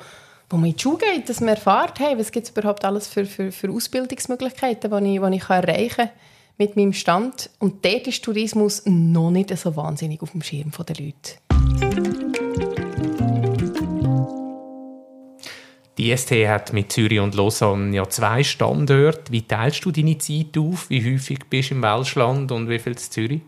wo 0.52 0.56
man 0.56 0.66
in 0.70 0.74
die 0.74 0.82
Schule 0.82 0.98
geht, 0.98 1.28
dass 1.28 1.38
man 1.38 1.50
erfährt, 1.50 2.00
hey, 2.00 2.18
was 2.18 2.32
gibt 2.32 2.46
es 2.46 2.50
überhaupt 2.52 2.84
alles 2.84 3.06
für, 3.06 3.24
für, 3.24 3.52
für 3.52 3.70
Ausbildungsmöglichkeiten, 3.70 4.90
die 4.90 5.14
ich, 5.14 5.20
die 5.22 5.36
ich 5.36 5.48
erreichen 5.48 5.96
kann 5.96 6.10
mit 6.60 6.76
meinem 6.76 6.92
Stand. 6.92 7.50
Und 7.58 7.84
dort 7.84 8.06
ist 8.06 8.22
Tourismus 8.22 8.82
noch 8.84 9.30
nicht 9.30 9.56
so 9.56 9.74
wahnsinnig 9.74 10.22
auf 10.22 10.32
dem 10.32 10.42
Schirm 10.42 10.70
der 10.70 10.96
Leute. 10.96 11.40
Die 15.98 16.12
IST 16.12 16.30
hat 16.46 16.72
mit 16.72 16.92
Zürich 16.92 17.18
und 17.20 17.34
Lausanne 17.34 17.96
ja 17.96 18.08
zwei 18.08 18.44
Standorte. 18.44 19.32
Wie 19.32 19.42
teilst 19.42 19.84
du 19.84 19.90
deine 19.90 20.18
Zeit 20.18 20.56
auf? 20.56 20.88
Wie 20.88 21.02
häufig 21.02 21.40
bist 21.48 21.70
du 21.70 21.74
im 21.74 21.82
Welschland 21.82 22.52
und 22.52 22.68
wie 22.68 22.78
viel 22.78 22.92
in 22.92 22.98
Zürich? 22.98 23.40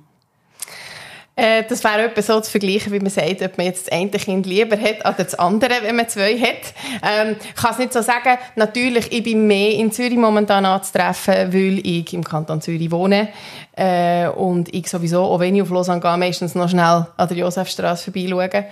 Äh, 1.34 1.64
das 1.66 1.82
wäre 1.82 2.02
etwa 2.02 2.20
so 2.20 2.40
zu 2.40 2.50
vergleichen, 2.50 2.92
wie 2.92 3.00
man 3.00 3.08
sagt, 3.08 3.40
ob 3.40 3.56
man 3.56 3.66
jetzt 3.66 3.86
das 3.86 3.92
eine 3.92 4.10
Kind 4.10 4.44
lieber 4.44 4.76
hat 4.76 5.04
als 5.06 5.16
das 5.16 5.34
andere, 5.34 5.74
wenn 5.82 5.96
man 5.96 6.06
zwei 6.08 6.38
hat. 6.38 6.74
Ähm, 7.02 7.36
ich 7.42 7.54
kann 7.54 7.72
es 7.72 7.78
nicht 7.78 7.92
so 7.94 8.02
sagen. 8.02 8.36
Natürlich, 8.54 9.10
ich 9.10 9.22
bin 9.22 9.46
mehr 9.46 9.72
in 9.72 9.90
Zürich 9.90 10.18
momentan 10.18 10.66
anzutreffen, 10.66 11.52
weil 11.52 11.78
ich 11.86 12.12
im 12.12 12.22
Kanton 12.22 12.60
Zürich 12.60 12.90
wohne. 12.90 13.28
Äh, 13.74 14.28
und 14.28 14.74
ich 14.74 14.88
sowieso, 14.88 15.22
auch 15.22 15.40
wenn 15.40 15.56
ich 15.56 15.62
auf 15.62 15.70
Lausanne 15.70 16.02
gehe, 16.02 16.16
meistens 16.18 16.54
noch 16.54 16.68
schnell 16.68 17.06
an 17.16 17.28
der 17.28 17.36
Josefstraße 17.38 18.12
vorbeischauen. 18.12 18.66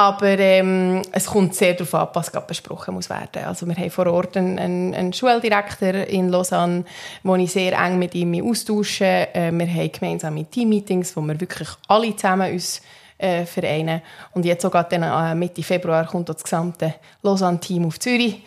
Aber 0.00 0.38
ähm, 0.38 1.02
es 1.12 1.26
kommt 1.26 1.54
sehr 1.54 1.74
darauf 1.74 1.94
ab, 1.94 2.16
was 2.16 2.32
gerade 2.32 2.46
besprochen 2.46 2.94
muss 2.94 3.10
werden. 3.10 3.44
Also 3.44 3.68
wir 3.68 3.76
haben 3.76 3.90
vor 3.90 4.06
Ort 4.06 4.34
einen, 4.34 4.58
einen, 4.58 4.94
einen 4.94 5.12
Schuldirektor 5.12 5.92
in 5.92 6.30
Lausanne, 6.30 6.84
wo 7.22 7.36
ich 7.36 7.52
sehr 7.52 7.78
eng 7.78 7.98
mit 7.98 8.14
ihm 8.14 8.42
austausche. 8.42 9.04
Äh, 9.04 9.52
wir 9.52 9.66
haben 9.66 9.92
gemeinsame 9.92 10.46
Teammeetings, 10.46 11.14
wo 11.14 11.20
wir 11.20 11.38
wirklich 11.38 11.68
alle 11.86 12.16
zusammen 12.16 12.50
uns 12.50 12.80
äh, 13.18 13.44
vereinen. 13.44 14.00
Und 14.32 14.46
jetzt 14.46 14.62
sogar 14.62 14.84
dann, 14.84 15.02
äh, 15.02 15.34
Mitte 15.34 15.62
Februar 15.62 16.06
kommt 16.06 16.30
das 16.30 16.42
gesamte 16.42 16.94
Lausanne-Team 17.20 17.84
auf 17.84 18.00
Zürich 18.00 18.40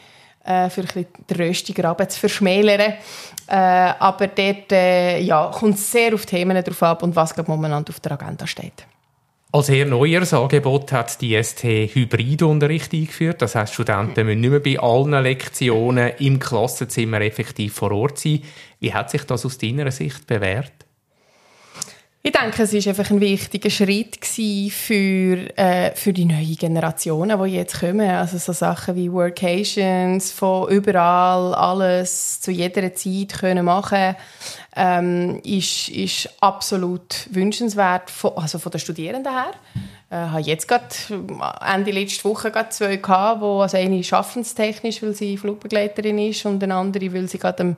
äh, 0.46 0.72
für 0.72 0.82
ein 0.82 0.88
bisschen 1.30 1.56
den 1.76 2.10
zu 2.10 2.20
verschmälern. 2.20 2.94
Äh, 3.46 3.56
aber 3.56 4.26
dort 4.26 4.72
äh, 4.72 5.20
ja, 5.20 5.52
kommt 5.54 5.76
es 5.76 5.92
sehr 5.92 6.16
auf 6.16 6.26
Themen 6.26 6.64
drauf 6.64 6.82
ab 6.82 7.04
und 7.04 7.16
was 7.16 7.36
gerade 7.36 7.52
momentan 7.52 7.86
auf 7.88 8.00
der 8.00 8.14
Agenda 8.14 8.48
steht. 8.48 8.88
Als 9.56 9.70
eher 9.70 9.86
neueres 9.86 10.34
Angebot 10.34 10.92
hat 10.92 11.22
die 11.22 11.40
ST 11.42 11.64
Hybridunterricht 11.64 12.92
eingeführt. 12.92 13.40
Das 13.40 13.54
heißt, 13.54 13.76
Studenten 13.76 14.26
müssen 14.26 14.42
nicht 14.42 14.50
mehr 14.50 14.60
bei 14.60 14.80
allen 14.80 15.12
Lektionen 15.12 16.14
im 16.18 16.40
Klassenzimmer 16.40 17.22
effektiv 17.22 17.76
vor 17.76 17.92
Ort 17.92 18.18
sein. 18.18 18.42
Wie 18.80 18.92
hat 18.92 19.12
sich 19.12 19.26
das 19.26 19.46
aus 19.46 19.60
deiner 19.60 19.92
Sicht 19.92 20.26
bewährt? 20.26 20.83
Ich 22.26 22.32
denke, 22.32 22.64
es 22.64 22.72
war 22.72 22.88
einfach 22.88 23.12
ein 23.12 23.20
wichtiger 23.20 23.70
Schritt 23.70 24.26
für, 24.26 25.58
äh, 25.58 25.94
für 25.94 26.14
die 26.14 26.24
neuen 26.24 26.56
Generationen, 26.56 27.44
die 27.44 27.50
jetzt 27.50 27.82
kommen. 27.82 28.10
Also 28.10 28.38
so 28.38 28.54
Sachen 28.54 28.96
wie 28.96 29.12
Workations, 29.12 30.32
von 30.32 30.70
überall 30.70 31.54
alles 31.54 32.40
zu 32.40 32.52
jeder 32.52 32.96
Zeit 32.96 33.34
können 33.38 33.66
machen 33.66 34.16
ähm, 34.74 35.42
ist, 35.44 35.90
ist 35.90 36.30
absolut 36.40 37.28
wünschenswert, 37.30 38.10
von, 38.10 38.32
also 38.38 38.58
von 38.58 38.72
den 38.72 38.80
Studierenden 38.80 39.34
her. 39.34 39.52
Äh, 40.14 40.28
habe 40.28 40.42
jetzt 40.42 40.68
gerade 40.68 40.86
Ende 41.66 41.90
letzte 41.90 42.26
Woche 42.26 42.52
zwei 42.70 42.98
gehabt, 42.98 43.42
wo 43.42 43.62
also 43.62 43.78
eine 43.78 44.04
schaffenstechnisch, 44.04 45.02
weil 45.02 45.16
sie 45.16 45.38
Flugbegleiterin 45.38 46.20
ist 46.20 46.46
und 46.46 46.64
eine 46.64 46.76
andere, 46.76 47.12
weil 47.16 47.28
sie 47.28 47.40
gerade 47.40 47.76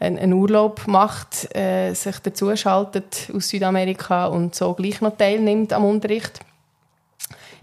einen, 0.00 0.18
einen 0.18 0.32
Urlaub 0.32 0.88
macht, 0.88 1.54
äh, 1.54 1.94
sich 1.94 2.18
dazu 2.18 2.56
schaltet 2.56 3.30
aus 3.32 3.50
Südamerika 3.50 4.26
und 4.26 4.56
so 4.56 4.74
gleich 4.74 5.00
noch 5.00 5.16
teilnimmt 5.16 5.72
am 5.72 5.84
Unterricht 5.84 6.40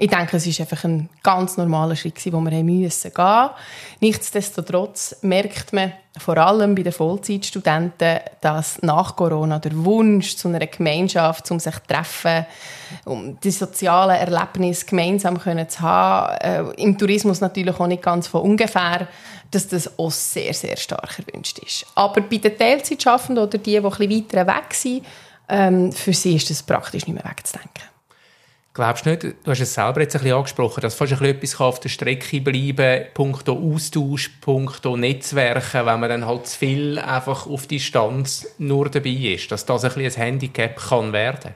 ich 0.03 0.09
denke, 0.09 0.35
es 0.35 0.45
ist 0.45 0.59
einfach 0.59 0.83
ein 0.83 1.07
ganz 1.23 1.55
normaler 1.55 1.95
Schritt, 1.95 2.23
den 2.25 2.33
wir 2.33 2.51
haben 2.51 2.65
müssen 2.65 3.13
gehen. 3.13 3.49
Nichtsdestotrotz 4.01 5.15
merkt 5.21 5.71
man 5.71 5.93
vor 6.17 6.37
allem 6.37 6.75
bei 6.75 6.83
den 6.83 6.91
Vollzeitstudenten, 6.91 8.19
dass 8.41 8.81
nach 8.81 9.15
Corona 9.15 9.59
der 9.59 9.71
Wunsch 9.85 10.35
zu 10.35 10.49
einer 10.49 10.67
Gemeinschaft, 10.67 11.49
um 11.51 11.59
sich 11.61 11.75
zu 11.75 11.87
treffen, 11.87 12.45
um 13.05 13.39
die 13.39 13.51
sozialen 13.51 14.17
Erlebnisse 14.17 14.85
gemeinsam 14.85 15.39
zu 15.39 15.79
haben, 15.79 16.37
äh, 16.41 16.81
im 16.81 16.97
Tourismus 16.97 17.39
natürlich 17.39 17.79
auch 17.79 17.87
nicht 17.87 18.03
ganz 18.03 18.27
von 18.27 18.41
ungefähr, 18.41 19.07
dass 19.51 19.69
das 19.69 19.97
auch 19.97 20.11
sehr, 20.11 20.53
sehr 20.53 20.75
stark 20.75 21.17
erwünscht 21.17 21.59
ist. 21.59 21.85
Aber 21.95 22.19
bei 22.19 22.37
den 22.39 22.57
Teilzeitschaffenden 22.57 23.41
oder 23.41 23.57
die, 23.57 23.71
die 23.71 23.79
bisschen 23.79 24.09
weiter 24.09 24.47
weg 24.47 24.73
sind, 24.73 25.05
ähm, 25.47 25.93
für 25.93 26.11
sie 26.11 26.35
ist 26.35 26.49
das 26.49 26.61
praktisch 26.61 27.07
nicht 27.07 27.15
mehr 27.15 27.23
wegzudenken. 27.23 27.92
Glaubst 28.75 29.05
du 29.05 29.11
nicht, 29.11 29.23
du 29.23 29.51
hast 29.51 29.59
es 29.59 29.71
selber 29.71 30.01
jetzt 30.01 30.15
ein 30.15 30.23
bisschen 30.23 30.35
angesprochen, 30.35 30.81
dass 30.81 30.95
fast 30.95 31.11
ein 31.11 31.19
bisschen 31.19 31.35
etwas 31.35 31.59
auf 31.61 31.79
der 31.79 31.89
Strecke 31.89 32.41
bleiben 32.41 33.05
punkto 33.13 33.53
Austausch, 33.53 34.29
punkto 34.41 34.97
Netzwerken, 34.97 35.85
wenn 35.85 35.99
man 35.99 36.09
dann 36.09 36.25
halt 36.25 36.47
zu 36.47 36.57
viel 36.57 36.97
einfach 36.97 37.45
auf 37.45 37.67
Distanz 37.67 38.47
nur 38.57 38.89
dabei 38.89 39.11
ist, 39.11 39.51
dass 39.51 39.67
das 39.67 39.83
ein 39.83 39.93
bisschen 39.93 40.23
ein 40.23 40.25
Handicap 40.25 40.75
kann 40.75 41.13
werden? 41.13 41.53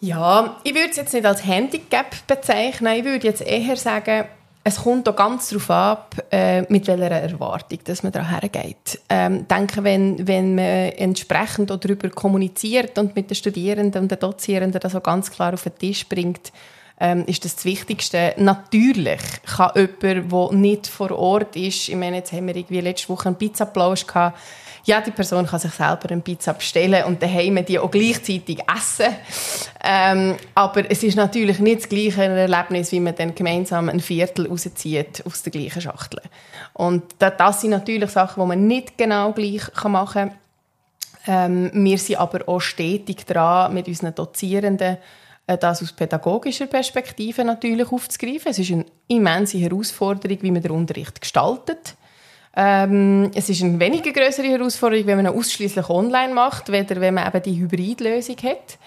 Ja, 0.00 0.60
ich 0.62 0.74
würde 0.74 0.90
es 0.90 0.96
jetzt 0.96 1.14
nicht 1.14 1.24
als 1.24 1.46
Handicap 1.46 2.26
bezeichnen, 2.26 2.94
ich 2.98 3.04
würde 3.04 3.26
jetzt 3.26 3.40
eher 3.40 3.76
sagen, 3.76 4.26
es 4.64 4.76
kommt 4.76 5.08
auch 5.08 5.16
ganz 5.16 5.48
darauf 5.48 5.70
ab, 5.70 6.16
äh, 6.30 6.62
mit 6.62 6.86
welcher 6.86 7.10
Erwartung 7.10 7.78
dass 7.84 8.02
man 8.02 8.12
daran 8.12 8.30
hergeht. 8.30 9.00
Ähm, 9.08 9.46
denke, 9.48 9.82
wenn, 9.82 10.26
wenn 10.26 10.54
man 10.54 10.92
entsprechend 10.92 11.70
darüber 11.70 12.08
kommuniziert 12.10 12.96
und 12.98 13.16
mit 13.16 13.30
den 13.30 13.34
Studierenden 13.34 14.02
und 14.02 14.10
den 14.10 14.18
Dozierenden 14.18 14.80
das 14.80 14.94
auch 14.94 15.02
ganz 15.02 15.30
klar 15.30 15.54
auf 15.54 15.64
den 15.64 15.76
Tisch 15.76 16.08
bringt, 16.08 16.52
ähm, 17.00 17.24
ist 17.26 17.44
das 17.44 17.56
das 17.56 17.64
Wichtigste. 17.64 18.34
Natürlich 18.36 19.20
kann 19.44 19.72
jemand, 19.74 20.32
der 20.32 20.58
nicht 20.58 20.86
vor 20.86 21.10
Ort 21.10 21.56
ist, 21.56 21.88
ich 21.88 21.96
meine, 21.96 22.18
jetzt 22.18 22.32
haben 22.32 22.46
wir 22.46 22.54
irgendwie 22.54 22.80
letzte 22.80 23.08
Woche 23.08 23.26
einen 23.26 23.36
Pizza-Plausch 23.36 24.06
gehabt, 24.06 24.38
ja, 24.84 25.00
die 25.00 25.10
Person 25.10 25.46
kann 25.46 25.60
sich 25.60 25.72
selber 25.72 26.10
eine 26.10 26.20
Pizza 26.20 26.54
bestellen 26.54 27.04
und 27.04 27.22
daheim 27.22 27.64
die 27.64 27.78
auch 27.78 27.90
gleichzeitig 27.90 28.58
essen. 28.68 29.14
Ähm, 29.82 30.36
aber 30.54 30.90
es 30.90 31.02
ist 31.02 31.16
natürlich 31.16 31.58
nicht 31.58 31.82
das 31.82 31.88
gleiche 31.88 32.24
Erlebnis, 32.24 32.92
wie 32.92 33.00
man 33.00 33.14
dann 33.14 33.34
gemeinsam 33.34 33.88
ein 33.88 34.00
Viertel 34.00 34.48
rauszieht 34.48 35.22
aus 35.24 35.42
der 35.42 35.52
gleichen 35.52 35.82
Schachtel. 35.82 36.20
Und 36.72 37.04
das 37.18 37.60
sind 37.60 37.70
natürlich 37.70 38.10
Sachen, 38.10 38.42
die 38.42 38.48
man 38.48 38.66
nicht 38.66 38.98
genau 38.98 39.32
gleich 39.32 39.62
machen 39.84 40.30
kann. 40.30 40.38
Ähm, 41.26 41.70
wir 41.72 41.98
sind 41.98 42.18
aber 42.18 42.48
auch 42.48 42.60
stetig 42.60 43.24
dran, 43.26 43.72
mit 43.72 43.86
unseren 43.86 44.14
Dozierenden 44.14 44.98
äh, 45.46 45.58
das 45.58 45.82
aus 45.82 45.92
pädagogischer 45.92 46.66
Perspektive 46.66 47.44
natürlich 47.44 47.90
aufzugreifen. 47.92 48.50
Es 48.50 48.58
ist 48.58 48.72
eine 48.72 48.86
immense 49.08 49.58
Herausforderung, 49.58 50.38
wie 50.40 50.50
man 50.50 50.62
den 50.62 50.72
Unterricht 50.72 51.20
gestaltet. 51.20 51.94
Ähm, 52.54 53.30
es 53.34 53.48
ist 53.48 53.62
eine 53.62 53.80
weniger 53.80 54.12
größere 54.12 54.46
Herausforderung, 54.46 55.06
wenn 55.06 55.22
man 55.22 55.26
ausschließlich 55.28 55.88
online 55.88 56.34
macht, 56.34 56.70
weder 56.70 57.00
wenn 57.00 57.14
man 57.14 57.26
eben 57.26 57.42
die 57.42 57.58
Hybridlösung 57.58 58.36
hat. 58.42 58.78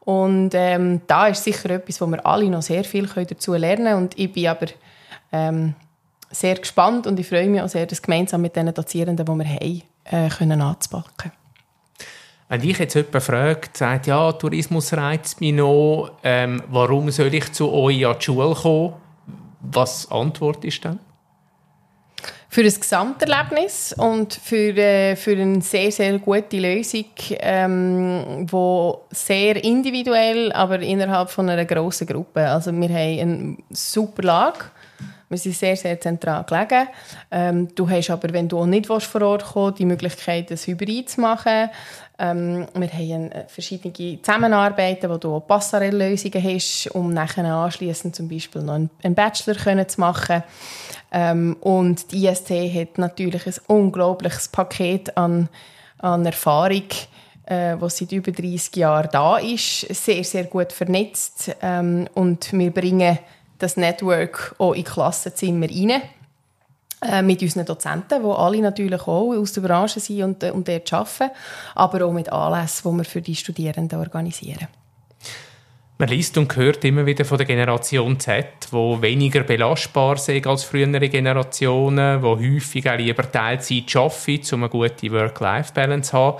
Und 0.00 0.50
ähm, 0.54 1.00
da 1.06 1.26
ist 1.28 1.42
sicher 1.42 1.70
etwas, 1.70 2.00
wo 2.00 2.06
wir 2.06 2.24
alle 2.24 2.48
noch 2.48 2.62
sehr 2.62 2.84
viel 2.84 3.06
dazu 3.06 3.54
lernen 3.54 3.84
können. 3.84 3.96
Und 3.96 4.18
ich 4.18 4.32
bin 4.32 4.46
aber 4.46 4.66
ähm, 5.32 5.74
sehr 6.30 6.56
gespannt 6.56 7.06
und 7.06 7.18
ich 7.18 7.28
freue 7.28 7.48
mich 7.48 7.60
auch 7.60 7.68
sehr, 7.68 7.86
das 7.86 8.02
gemeinsam 8.02 8.42
mit 8.42 8.54
den 8.54 8.72
Dozierenden, 8.72 9.24
die 9.24 9.32
wir 9.32 9.48
haben, 9.48 9.82
äh, 10.04 10.28
können 10.28 10.60
anzupacken. 10.60 11.32
Wenn 12.48 12.60
dich 12.60 12.78
jetzt 12.78 12.94
jemand 12.94 13.22
fragt, 13.24 13.76
sagt, 13.76 14.06
ja, 14.06 14.30
Tourismus 14.32 14.92
reizt 14.92 15.40
mich 15.40 15.52
noch, 15.52 16.12
ähm, 16.22 16.62
warum 16.68 17.10
soll 17.10 17.34
ich 17.34 17.52
zu 17.52 17.72
euch 17.72 18.06
an 18.06 18.16
die 18.18 18.24
Schule 18.24 18.54
kommen? 18.54 18.92
Was 19.60 20.08
antwortest 20.12 20.84
du 20.84 20.88
dann? 20.90 21.00
Für 22.56 22.62
das 22.62 22.80
Gesamterlebnis 22.80 23.92
und 23.98 24.32
für, 24.32 24.74
äh, 24.78 25.14
für 25.14 25.32
eine 25.32 25.60
sehr, 25.60 25.92
sehr 25.92 26.18
gute 26.18 26.58
Lösung, 26.58 27.04
ähm, 27.40 28.46
wo 28.50 29.02
sehr 29.10 29.62
individuell, 29.62 30.50
aber 30.52 30.80
innerhalb 30.80 31.28
von 31.28 31.50
einer 31.50 31.66
grossen 31.66 32.06
Gruppe. 32.06 32.48
Also 32.48 32.72
wir 32.72 32.88
haben 32.88 33.20
eine 33.20 33.56
super 33.68 34.22
Lage. 34.22 34.60
Wir 35.28 35.38
sind 35.38 35.56
sehr, 35.56 35.76
sehr 35.76 36.00
zentral 36.00 36.44
gelegen. 36.44 36.88
Ähm, 37.32 37.74
du 37.74 37.88
hast 37.90 38.10
aber, 38.10 38.32
wenn 38.32 38.48
du 38.48 38.60
auch 38.60 38.66
nicht 38.66 38.86
vor 38.86 39.22
Ort 39.22 39.44
kommen 39.44 39.74
die 39.74 39.84
Möglichkeit, 39.84 40.50
das 40.50 40.66
Hybrid 40.68 41.10
zu 41.10 41.20
machen. 41.20 41.68
Ähm, 42.18 42.66
wir 42.74 42.92
haben 42.92 43.32
äh, 43.32 43.44
verschiedene 43.48 44.22
Zusammenarbeiten, 44.22 45.10
wo 45.10 45.16
du 45.16 45.34
auch 45.34 45.46
Passarell-Lösungen 45.46 46.42
hast, 46.42 46.88
um 46.94 47.12
nachher 47.12 47.44
anschließend 47.44 48.14
zum 48.14 48.28
Beispiel 48.28 48.62
noch 48.62 48.74
einen 48.74 49.14
Bachelor 49.14 49.56
können 49.56 49.88
zu 49.88 50.00
machen. 50.00 50.44
Ähm, 51.10 51.56
und 51.60 52.12
die 52.12 52.26
IST 52.26 52.50
hat 52.50 52.98
natürlich 52.98 53.46
ein 53.46 53.54
unglaubliches 53.66 54.48
Paket 54.48 55.16
an, 55.16 55.48
an 55.98 56.24
Erfahrung, 56.24 56.88
äh, 57.46 57.74
was 57.78 57.98
seit 57.98 58.12
über 58.12 58.30
30 58.30 58.76
Jahren 58.76 59.08
da 59.10 59.38
ist, 59.38 59.80
sehr, 59.80 60.22
sehr 60.24 60.44
gut 60.44 60.72
vernetzt 60.72 61.54
ähm, 61.62 62.08
und 62.14 62.52
wir 62.52 62.70
bringen 62.70 63.18
das 63.58 63.76
Network 63.76 64.54
auch 64.58 64.74
in 64.74 64.84
Klassenzimmer 64.84 65.68
rein 65.68 66.02
äh, 67.02 67.22
mit 67.22 67.42
unseren 67.42 67.66
Dozenten, 67.66 68.22
die 68.22 68.28
alle 68.28 68.60
natürlich 68.60 69.02
auch 69.02 69.34
aus 69.34 69.52
der 69.52 69.60
Branche 69.62 70.00
sind 70.00 70.22
und, 70.22 70.42
äh, 70.42 70.50
und 70.50 70.66
dort 70.66 70.92
arbeiten, 70.92 71.30
aber 71.74 72.06
auch 72.06 72.12
mit 72.12 72.32
Anlässen, 72.32 72.90
die 72.90 72.98
wir 72.98 73.04
für 73.04 73.22
die 73.22 73.36
Studierenden 73.36 73.98
organisieren. 73.98 74.68
Man 75.98 76.10
liest 76.10 76.36
und 76.36 76.54
hört 76.54 76.84
immer 76.84 77.06
wieder 77.06 77.24
von 77.24 77.38
der 77.38 77.46
Generation 77.46 78.20
Z, 78.20 78.46
wo 78.70 79.00
weniger 79.00 79.44
belastbar 79.44 80.18
sind 80.18 80.46
als 80.46 80.64
frühere 80.64 81.08
Generationen, 81.08 82.22
wo 82.22 82.38
häufig 82.38 82.88
auch 82.90 82.98
lieber 82.98 83.30
Teilzeit 83.30 83.96
arbeiten, 83.96 84.54
um 84.54 84.62
eine 84.62 84.68
gute 84.68 85.10
Work-Life-Balance 85.10 86.10
zu 86.10 86.18
haben. 86.18 86.38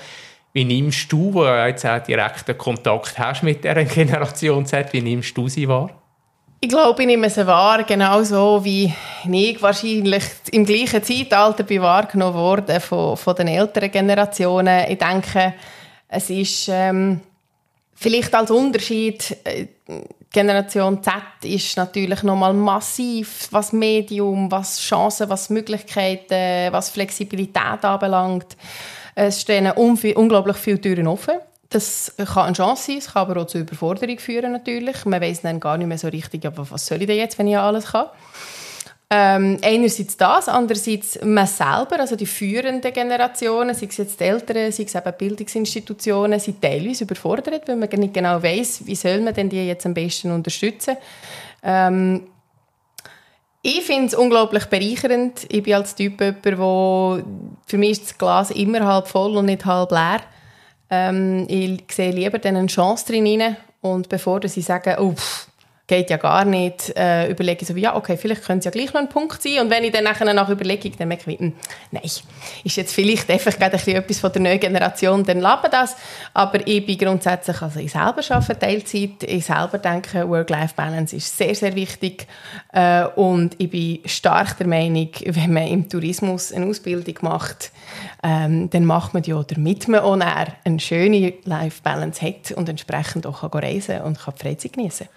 Wie 0.53 0.65
nimmst 0.65 1.11
du, 1.11 1.33
wo 1.33 1.45
du 1.45 1.67
jetzt 1.67 1.87
auch 1.87 2.03
direkten 2.03 2.59
Kontakt 2.59 3.19
hast 3.19 3.43
mit 3.43 3.65
dieser 3.65 3.85
Generation 3.85 4.67
Z, 4.67 4.93
wie 4.93 5.01
nimmst 5.01 5.37
du 5.37 5.49
sie 5.49 5.67
wahr? 5.69 5.91
Ich 6.61 6.69
glaube, 6.69 7.03
ich 7.03 7.07
nehme 7.07 7.29
sie 7.31 7.47
wahr, 7.47 7.85
genauso 7.85 8.65
wie 8.65 8.93
ich 9.31 9.63
wahrscheinlich 9.63 10.25
im 10.53 10.65
gleichen 10.65 11.03
Zeitalter 11.03 11.63
bin 11.63 11.83
wahrgenommen 11.83 12.35
worden 12.35 12.81
von, 12.81 13.17
von 13.17 13.37
den 13.37 13.49
älteren 13.49 13.91
Generationen. 13.91 14.85
Ich 14.89 14.99
denke, 14.99 15.55
es 16.09 16.31
ist... 16.31 16.69
Ähm 16.69 17.21
Vielleicht 17.99 18.35
als 18.35 18.51
Unterschied, 18.51 19.39
äh, 19.43 19.69
Generation 20.31 21.03
Z 21.03 21.15
ist 21.45 21.79
natürlich 21.79 22.23
nochmal 22.23 22.53
massiv, 22.53 23.49
was 23.51 23.73
Medium, 23.73 24.51
was 24.51 24.79
Chancen, 24.79 25.31
was 25.31 25.49
Möglichkeiten, 25.49 26.73
was 26.73 26.91
Flexibilität 26.91 27.83
anbelangt. 27.83 28.55
Es 29.15 29.41
stehen 29.41 29.71
unglaublich 29.71 30.59
viele 30.59 30.79
Türen 30.79 31.07
offen. 31.07 31.37
Das 31.69 32.15
kann 32.17 32.47
eine 32.47 32.53
Chance 32.55 32.83
sein, 32.85 32.99
es 32.99 33.13
kann 33.13 33.29
aber 33.29 33.43
auch 33.43 33.47
zu 33.47 33.59
Überforderung 33.59 34.19
führen 34.19 34.53
natürlich. 34.53 35.05
Man 35.05 35.21
weiß 35.21 35.43
dann 35.43 35.61
gar 35.61 35.77
nicht 35.77 35.89
mehr 35.89 35.99
so 35.99 36.09
richtig, 36.09 36.45
aber 36.47 36.71
was 36.71 36.87
soll 36.87 37.01
ich 37.01 37.07
denn 37.07 37.17
jetzt, 37.17 37.39
wenn 37.39 37.49
ich 37.49 37.59
alles 37.59 37.87
kann. 37.87 38.07
Ähm, 39.09 39.59
einerseits 39.63 40.17
das, 40.17 40.49
andererseits 40.49 41.21
man 41.23 41.47
selber, 41.47 42.01
also 42.01 42.17
die 42.17 42.27
führenden 42.27 42.93
Generationen, 42.93 43.73
sei 43.73 43.87
es 43.87 43.99
jetzt 43.99 44.19
die 44.19 44.25
Eltern, 44.25 44.73
sei 44.73 44.83
es 44.83 44.95
eben 44.97 45.13
Bildungsinstitutionen, 45.17 46.41
sind 46.41 46.61
teilweise 46.61 47.05
überfordert, 47.05 47.69
weil 47.69 47.77
man 47.77 47.89
nicht 47.89 48.15
genau 48.15 48.43
weiß, 48.43 48.85
wie 48.85 48.97
soll 48.97 49.21
man 49.21 49.33
denn 49.33 49.49
die 49.49 49.65
jetzt 49.65 49.87
am 49.87 49.95
besten 49.95 50.33
unterstützen. 50.33 50.97
Ähm, 51.63 52.27
ich 53.63 53.83
finde 53.83 54.07
es 54.07 54.15
unglaublich 54.15 54.67
bereichernd. 54.67 55.47
Ich 55.51 55.63
bin 55.63 55.75
als 55.75 55.95
Typ 55.95 56.21
jemand, 56.21 56.59
wo 56.59 57.21
für 57.67 57.79
mich 57.79 57.93
ist 57.93 58.03
das 58.05 58.19
Glas 58.19 58.51
immer 58.53 58.85
halb 58.85 59.07
voll 59.07 59.37
und 59.37 59.47
nicht 59.47 59.65
halb 59.65 59.93
leer. 59.93 60.21
Ähm, 60.91 61.47
ich 61.49 61.83
sehe 61.91 62.13
lieber 62.13 62.39
dann 62.39 62.57
eine 62.57 62.69
Chance 62.69 63.07
drin 63.07 63.57
und 63.81 64.09
bevor 64.09 64.47
sie 64.49 64.63
sagen, 64.63 64.97
oh, 64.99 65.13
pff, 65.13 65.49
geht 65.87 66.11
ja 66.11 66.17
gar 66.17 66.45
nicht, 66.45 66.97
äh, 66.97 67.31
überlege 67.31 67.63
ich 67.63 67.69
so 67.69 67.77
wie, 67.77 67.83
ja, 67.83 67.95
okay, 67.95 68.17
vielleicht 68.17 68.45
könnte 68.45 68.61
es 68.61 68.65
ja 68.65 68.71
gleich 68.73 68.93
noch 68.93 69.01
ein 69.01 69.09
Punkt 69.09 69.41
sein. 69.41 69.61
Und 69.61 69.71
wenn 69.71 69.85
ich 69.85 69.93
dann 69.93 70.03
nachher 70.03 70.33
nach 70.35 70.49
Überlegung, 70.49 70.93
dann 70.99 71.07
merke 71.07 71.31
ich, 71.31 71.39
hm, 71.39 71.53
nein, 71.93 72.03
ist 72.03 72.77
jetzt 72.77 72.93
vielleicht 72.93 73.31
einfach 73.31 73.57
gerade 73.57 73.79
ein 73.79 73.95
etwas 73.95 74.19
von 74.19 74.33
der 74.33 74.43
neuen 74.43 74.59
Generation, 74.59 75.23
dann 75.23 75.39
lassen 75.39 75.69
das. 75.71 75.97
Aber 76.35 76.67
ich 76.67 76.85
bin 76.85 76.99
grundsätzlich, 76.99 77.63
also 77.63 77.79
ich 77.79 77.93
selber 77.93 78.21
arbeite 78.29 78.59
Teilzeit, 78.59 79.23
ich 79.23 79.45
selber 79.45 79.79
denke, 79.79 80.29
Work-Life-Balance 80.29 81.15
ist 81.15 81.37
sehr, 81.37 81.55
sehr 81.55 81.77
wichtig. 81.77 82.27
Äh, 82.73 83.05
und 83.15 83.55
ich 83.59 83.71
bin 83.71 84.01
stark 84.07 84.59
der 84.59 84.67
Meinung, 84.67 85.11
wenn 85.25 85.53
man 85.53 85.69
im 85.69 85.89
Tourismus 85.89 86.53
eine 86.53 86.67
Ausbildung 86.67 87.15
macht, 87.21 87.71
ähm, 88.25 88.69
dann 88.71 88.87
macht 88.87 89.15
man 89.15 89.23
ja, 89.23 89.41
damit 89.41 89.87
man 89.87 90.01
auch 90.01 90.19
eine 90.65 90.81
schöne 90.81 91.35
Life-Balance 91.45 92.27
hat 92.27 92.51
und 92.53 92.69
entsprechend 92.69 93.25
auch 93.25 93.43
kann 93.43 93.61
reisen 93.61 94.01
und 94.01 94.19
kann 94.19 94.35
die 94.37 94.43
Freizeit 94.43 94.73
genießen 94.73 95.07
kann. 95.07 95.16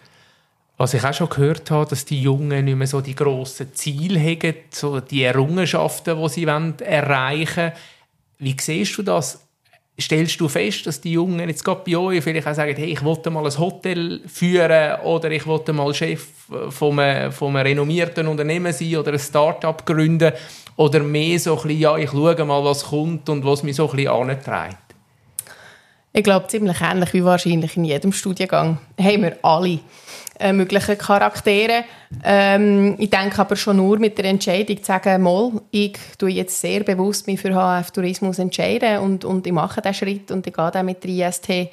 Was 0.79 0.93
ich 0.93 1.03
auch 1.03 1.13
schon 1.13 1.27
gehört 1.27 1.69
habe, 1.71 1.89
dass 1.89 2.05
die 2.05 2.21
Jungen 2.21 2.63
nicht 2.63 2.77
mehr 2.77 2.87
so 2.87 3.01
die 3.01 3.13
grossen 3.13 3.73
Ziele 3.73 4.17
haben, 4.17 4.53
so 4.71 5.01
die 5.01 5.23
Errungenschaften, 5.23 6.17
die 6.17 6.29
sie 6.29 6.45
erreichen 6.45 7.57
wollen. 7.57 7.73
Wie 8.37 8.55
siehst 8.57 8.97
du 8.97 9.03
das? 9.03 9.45
Stellst 9.99 10.39
du 10.39 10.47
fest, 10.47 10.87
dass 10.87 11.01
die 11.01 11.11
Jungen 11.11 11.49
jetzt 11.49 11.65
gerade 11.65 11.81
bei 11.85 11.97
euch 11.97 12.23
vielleicht 12.23 12.47
auch 12.47 12.53
sagen, 12.53 12.73
hey, 12.77 12.93
ich 12.93 13.03
wollte 13.03 13.29
mal 13.29 13.45
ein 13.45 13.57
Hotel 13.57 14.21
führen 14.25 15.01
oder 15.01 15.29
ich 15.31 15.45
wollte 15.45 15.73
mal 15.73 15.93
Chef 15.93 16.25
von 16.69 16.97
einem, 16.97 17.33
von 17.33 17.57
einem 17.57 17.67
renommierten 17.67 18.27
Unternehmen 18.27 18.71
sein 18.71 18.95
oder 18.95 19.11
ein 19.11 19.19
Start-up 19.19 19.85
gründen 19.85 20.31
oder 20.77 21.01
mehr 21.01 21.37
so 21.39 21.57
ein 21.57 21.63
bisschen, 21.63 21.79
ja, 21.81 21.97
ich 21.97 22.11
schaue 22.11 22.45
mal, 22.45 22.63
was 22.63 22.85
kommt 22.85 23.27
und 23.27 23.43
was 23.43 23.63
mich 23.63 23.75
so 23.75 23.89
ein 23.89 23.97
bisschen 23.97 24.13
antreibt? 24.13 24.77
Ich 26.13 26.23
glaube, 26.23 26.47
ziemlich 26.47 26.79
ähnlich 26.79 27.13
wie 27.13 27.25
wahrscheinlich 27.25 27.75
in 27.75 27.83
jedem 27.83 28.13
Studiengang 28.13 28.77
haben 28.97 29.23
wir 29.23 29.37
alle 29.41 29.79
äh, 30.39 30.53
möglichen 30.53 30.97
Charaktere. 30.97 31.83
Ähm, 32.23 32.95
ich 32.97 33.09
denke 33.09 33.39
aber 33.39 33.55
schon 33.55 33.77
nur 33.77 33.99
mit 33.99 34.17
der 34.17 34.25
Entscheidung 34.25 34.77
zu 34.77 34.85
sagen, 34.85 35.21
mal, 35.21 35.61
ich 35.71 35.97
tue 36.17 36.31
jetzt 36.31 36.59
sehr 36.59 36.83
bewusst 36.83 37.27
mich 37.27 37.39
für 37.39 37.53
HF-Tourismus 37.53 38.39
entscheiden 38.39 38.99
und, 38.99 39.25
und 39.25 39.45
ich 39.45 39.53
mache 39.53 39.81
diesen 39.81 39.93
Schritt 39.93 40.31
und 40.31 40.47
ich 40.47 40.53
gehe 40.53 40.71
dann 40.71 40.85
mit 40.85 41.03
der 41.03 41.27
IST. 41.27 41.69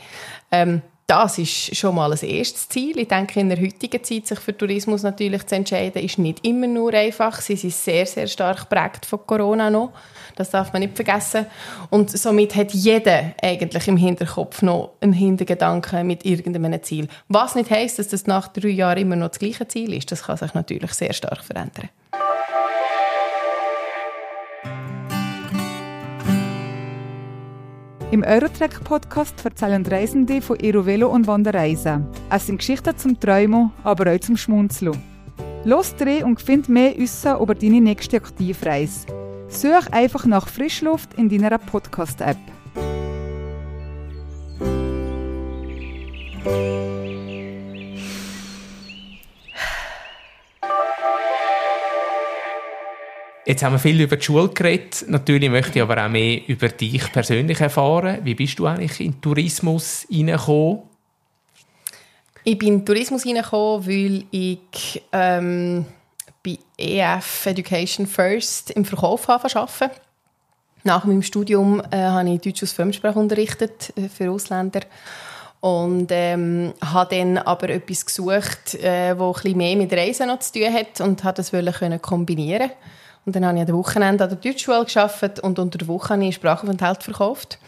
Ähm, 0.50 0.82
das 1.06 1.38
ist 1.38 1.76
schon 1.76 1.94
mal 1.94 2.12
ein 2.12 2.28
erstes 2.28 2.68
Ziel. 2.68 2.98
Ich 2.98 3.06
denke, 3.06 3.38
in 3.38 3.48
der 3.48 3.60
heutigen 3.60 4.02
Zeit, 4.02 4.26
sich 4.26 4.40
für 4.40 4.56
Tourismus 4.56 5.04
natürlich 5.04 5.46
zu 5.46 5.54
entscheiden, 5.54 6.02
ist 6.02 6.18
nicht 6.18 6.44
immer 6.44 6.66
nur 6.66 6.92
einfach. 6.94 7.40
Sie 7.40 7.54
sind 7.54 7.72
sehr, 7.72 8.06
sehr 8.06 8.26
stark 8.26 8.68
geprägt 8.68 9.06
von 9.06 9.24
Corona 9.24 9.70
noch. 9.70 9.92
Das 10.34 10.50
darf 10.50 10.72
man 10.72 10.82
nicht 10.82 10.96
vergessen. 10.96 11.46
Und 11.90 12.10
somit 12.10 12.56
hat 12.56 12.72
jeder 12.72 13.34
eigentlich 13.40 13.86
im 13.86 13.96
Hinterkopf 13.96 14.62
noch 14.62 14.94
einen 15.00 15.12
Hintergedanken 15.12 16.08
mit 16.08 16.24
irgendeinem 16.24 16.82
Ziel. 16.82 17.06
Was 17.28 17.54
nicht 17.54 17.70
heisst, 17.70 18.00
dass 18.00 18.08
das 18.08 18.26
nach 18.26 18.48
drei 18.48 18.68
Jahren 18.68 18.98
immer 18.98 19.16
noch 19.16 19.28
das 19.28 19.38
gleiche 19.38 19.68
Ziel 19.68 19.92
ist. 19.92 20.10
Das 20.10 20.24
kann 20.24 20.36
sich 20.36 20.54
natürlich 20.54 20.92
sehr 20.92 21.12
stark 21.12 21.44
verändern. 21.44 21.88
Im 28.12 28.22
Eurotrack-Podcast 28.22 29.44
erzählen 29.44 29.84
Reisende 29.84 30.40
von 30.40 30.60
ihrer 30.60 30.86
Velo- 30.86 31.10
und 31.10 31.26
Wanderreise. 31.26 32.06
Es 32.30 32.46
sind 32.46 32.58
Geschichten 32.58 32.96
zum 32.96 33.18
Träumen, 33.18 33.72
aber 33.82 34.12
auch 34.12 34.20
zum 34.20 34.36
Schmunzeln. 34.36 34.96
Los 35.64 35.96
dreh 35.96 36.22
und 36.22 36.40
find 36.40 36.68
mehr 36.68 36.96
Wissen 36.96 37.36
über 37.36 37.56
deine 37.56 37.80
nächste 37.80 38.18
Aktivreise. 38.18 39.06
Such 39.48 39.90
einfach 39.90 40.24
nach 40.24 40.46
Frischluft 40.46 41.14
in 41.14 41.28
deiner 41.28 41.58
Podcast-App. 41.58 42.36
Jetzt 53.46 53.62
haben 53.62 53.74
wir 53.74 53.78
viel 53.78 54.00
über 54.00 54.16
die 54.16 54.24
Schule 54.24 54.48
geredet. 54.48 55.04
Natürlich 55.06 55.48
möchte 55.48 55.78
ich 55.78 55.82
aber 55.82 56.04
auch 56.04 56.08
mehr 56.08 56.40
über 56.48 56.68
dich 56.68 57.12
persönlich 57.12 57.60
erfahren. 57.60 58.18
Wie 58.24 58.34
bist 58.34 58.58
du 58.58 58.66
eigentlich 58.66 58.98
in 58.98 59.12
den 59.12 59.20
Tourismus 59.20 60.04
hineingekommen? 60.10 60.82
Ich 62.42 62.58
bin 62.58 62.68
in 62.68 62.78
den 62.80 62.86
Tourismus 62.86 63.22
hineingekommen, 63.22 63.86
weil 63.86 64.24
ich 64.32 65.00
ähm, 65.12 65.86
bei 66.44 66.58
EF 66.76 67.46
Education 67.46 68.08
First 68.08 68.72
im 68.72 68.84
Verkauf 68.84 69.28
arbeiten. 69.28 69.90
Nach 70.82 71.04
meinem 71.04 71.22
Studium 71.22 71.80
äh, 71.92 71.98
habe 71.98 72.28
ich 72.28 72.40
Deutsch 72.40 72.62
als 72.62 72.72
Fremdsprache 72.72 73.18
unterrichtet 73.18 73.92
äh, 73.96 74.08
für 74.08 74.28
Ausländer 74.28 74.80
und 75.60 76.08
ähm, 76.10 76.74
habe 76.84 77.14
dann 77.14 77.38
aber 77.38 77.70
etwas 77.70 78.06
gesucht, 78.06 78.74
äh, 78.74 79.16
wo 79.16 79.36
ein 79.44 79.56
mehr 79.56 79.76
mit 79.76 79.92
Reisen 79.92 80.26
noch 80.26 80.40
zu 80.40 80.54
tun 80.54 80.74
hat 80.74 81.00
und 81.00 81.22
habe 81.22 81.36
das 81.36 81.52
können 81.52 82.02
kombinieren. 82.02 82.70
Und 83.26 83.34
dann 83.34 83.44
habe 83.44 83.56
ich 83.56 83.60
an 83.62 83.66
der 83.66 83.74
Wochenende 83.74 84.24
an 84.24 84.30
der 84.30 84.38
Deutschschule 84.38 84.84
geschafft 84.84 85.40
und 85.40 85.58
unter 85.58 85.78
der 85.78 85.88
Woche 85.88 86.14
habe 86.14 86.24
ich 86.24 86.36
Sprachaufenthalt 86.36 87.02
verkauft. 87.02 87.58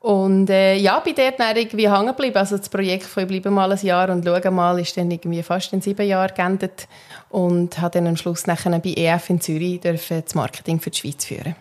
Und 0.00 0.50
äh, 0.50 0.76
ja, 0.76 0.98
bin 1.00 1.14
dort 1.14 1.38
dann 1.40 1.56
irgendwie 1.56 1.90
hängen 1.90 2.08
geblieben. 2.08 2.36
Also 2.36 2.56
das 2.56 2.68
Projekt 2.68 3.04
von 3.04 3.22
«Ich 3.22 3.28
bleibe 3.28 3.50
mal 3.50 3.70
ein 3.70 3.78
Jahr 3.78 4.10
und 4.10 4.24
schaue 4.24 4.50
mal» 4.50 4.78
ist 4.78 4.96
dann 4.96 5.10
irgendwie 5.10 5.42
fast 5.42 5.72
in 5.72 5.80
sieben 5.80 6.06
Jahren 6.06 6.34
geendet 6.34 6.88
und 7.30 7.78
habe 7.80 7.98
dann 7.98 8.08
am 8.08 8.16
Schluss 8.16 8.46
nachher 8.46 8.78
bei 8.78 8.92
EF 8.94 9.30
in 9.30 9.40
Zürich 9.40 9.80
dürfen 9.80 10.22
das 10.22 10.34
Marketing 10.34 10.80
für 10.80 10.90
die 10.90 10.98
Schweiz 10.98 11.24
führen. 11.24 11.54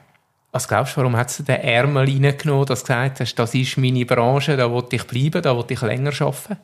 Was 0.51 0.67
glaubst 0.67 0.95
du, 0.95 0.97
warum 0.97 1.15
hat 1.15 1.37
du 1.37 1.43
den 1.43 1.61
Ärmel 1.61 2.05
reingenommen, 2.05 2.65
dass 2.65 2.81
du 2.83 2.87
gesagt 2.87 3.21
hast, 3.21 3.35
das 3.35 3.55
ist 3.55 3.77
meine 3.77 4.05
Branche, 4.05 4.57
da 4.57 4.69
will 4.69 4.85
ich 4.91 5.07
bleiben, 5.07 5.41
da 5.41 5.55
will 5.55 5.65
ich 5.69 5.81
länger 5.81 6.11
arbeiten? 6.19 6.57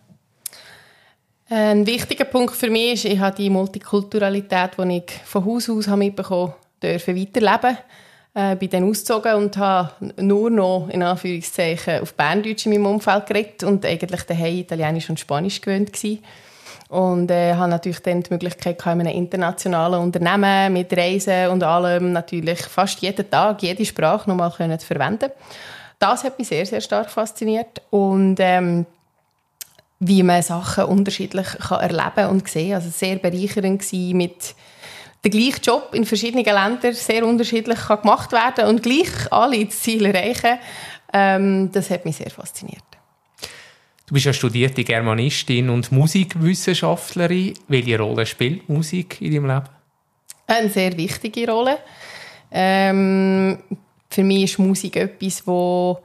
Ein 1.50 1.88
wichtiger 1.88 2.26
Punkt 2.26 2.56
für 2.56 2.70
mich 2.70 3.06
ist, 3.06 3.06
ich 3.06 3.20
habe 3.20 3.36
die 3.36 3.50
Multikulturalität, 3.50 4.72
die 4.78 4.98
ich 4.98 5.12
von 5.24 5.46
Haus 5.46 5.70
aus 5.70 5.88
mitbekommen 5.88 6.54
durfte, 6.80 7.16
weiterleben 7.16 7.78
äh, 8.34 8.56
bin 8.56 8.70
dann 8.70 8.90
ausgezogen 8.90 9.34
und 9.36 9.58
habe 9.58 9.92
nur 10.18 10.50
noch, 10.50 10.90
in 10.90 11.04
Anführungszeichen, 11.04 12.02
auf 12.02 12.14
Berndeutsch 12.14 12.66
in 12.66 12.74
meinem 12.74 12.86
Umfeld 12.86 13.26
geredet 13.26 13.64
und 13.64 13.86
eigentlich 13.86 14.24
daheim 14.24 14.58
Italienisch 14.58 15.10
und 15.10 15.20
Spanisch 15.20 15.62
gewöhnt 15.62 15.94
gewesen. 15.94 16.24
Und 16.90 17.30
äh, 17.30 17.54
habe 17.54 17.70
natürlich 17.70 18.00
dann 18.00 18.24
die 18.24 18.34
Möglichkeit 18.34 18.80
in 18.84 18.92
einem 18.92 19.08
internationalen 19.16 20.02
Unternehmen 20.02 20.74
mit 20.74 20.96
Reisen 20.96 21.50
und 21.50 21.64
allem 21.64 22.14
natürlich 22.14 22.62
fast 22.62 23.00
jeden 23.02 23.30
Tag 23.30 23.62
jede 23.62 23.86
Sprache 23.86 24.30
nochmal 24.30 24.52
zu 24.52 24.88
verwenden. 24.88 25.32
Das 26.00 26.24
hat 26.24 26.40
mich 26.40 26.48
sehr, 26.48 26.66
sehr 26.66 26.82
stark 26.82 27.12
fasziniert. 27.12 27.82
Und 27.92 28.38
ähm, 28.40 28.86
wie 30.00 30.24
man 30.24 30.42
Sachen 30.42 30.86
unterschiedlich 30.86 31.48
kann 31.60 31.82
erleben 31.82 32.30
und 32.30 32.48
sehen. 32.48 32.74
Also 32.74 32.90
sehr 32.90 33.18
bereichernd 33.18 33.84
mit 34.14 34.56
der 35.24 35.32
gleiche 35.32 35.62
Job 35.62 35.90
in 35.94 36.06
verschiedenen 36.06 36.46
Ländern 36.46 36.94
sehr 36.94 37.26
unterschiedlich 37.26 37.80
kann 37.80 38.02
gemacht 38.02 38.32
werden 38.32 38.66
und 38.68 38.84
gleich 38.84 39.32
alle 39.32 39.66
das 39.66 39.80
Ziel 39.80 40.06
erreichen. 40.06 40.60
Ähm, 41.12 41.72
das 41.72 41.90
hat 41.90 42.06
mich 42.06 42.18
sehr 42.18 42.30
fasziniert. 42.30 42.84
Du 44.06 44.14
bist 44.14 44.26
ja 44.26 44.34
studierte 44.34 44.84
Germanistin 44.84 45.70
und 45.70 45.92
Musikwissenschaftlerin. 45.92 47.54
Welche 47.68 48.00
Rolle 48.00 48.26
spielt 48.26 48.68
Musik 48.68 49.22
in 49.22 49.34
deinem 49.34 49.46
Leben? 49.46 49.70
Eine 50.48 50.70
sehr 50.70 50.98
wichtige 50.98 51.52
Rolle. 51.52 51.78
Ähm, 52.52 53.60
für 54.10 54.24
mich 54.24 54.46
ist 54.46 54.58
Musik 54.58 54.96
etwas, 54.96 55.44
das 55.46 55.98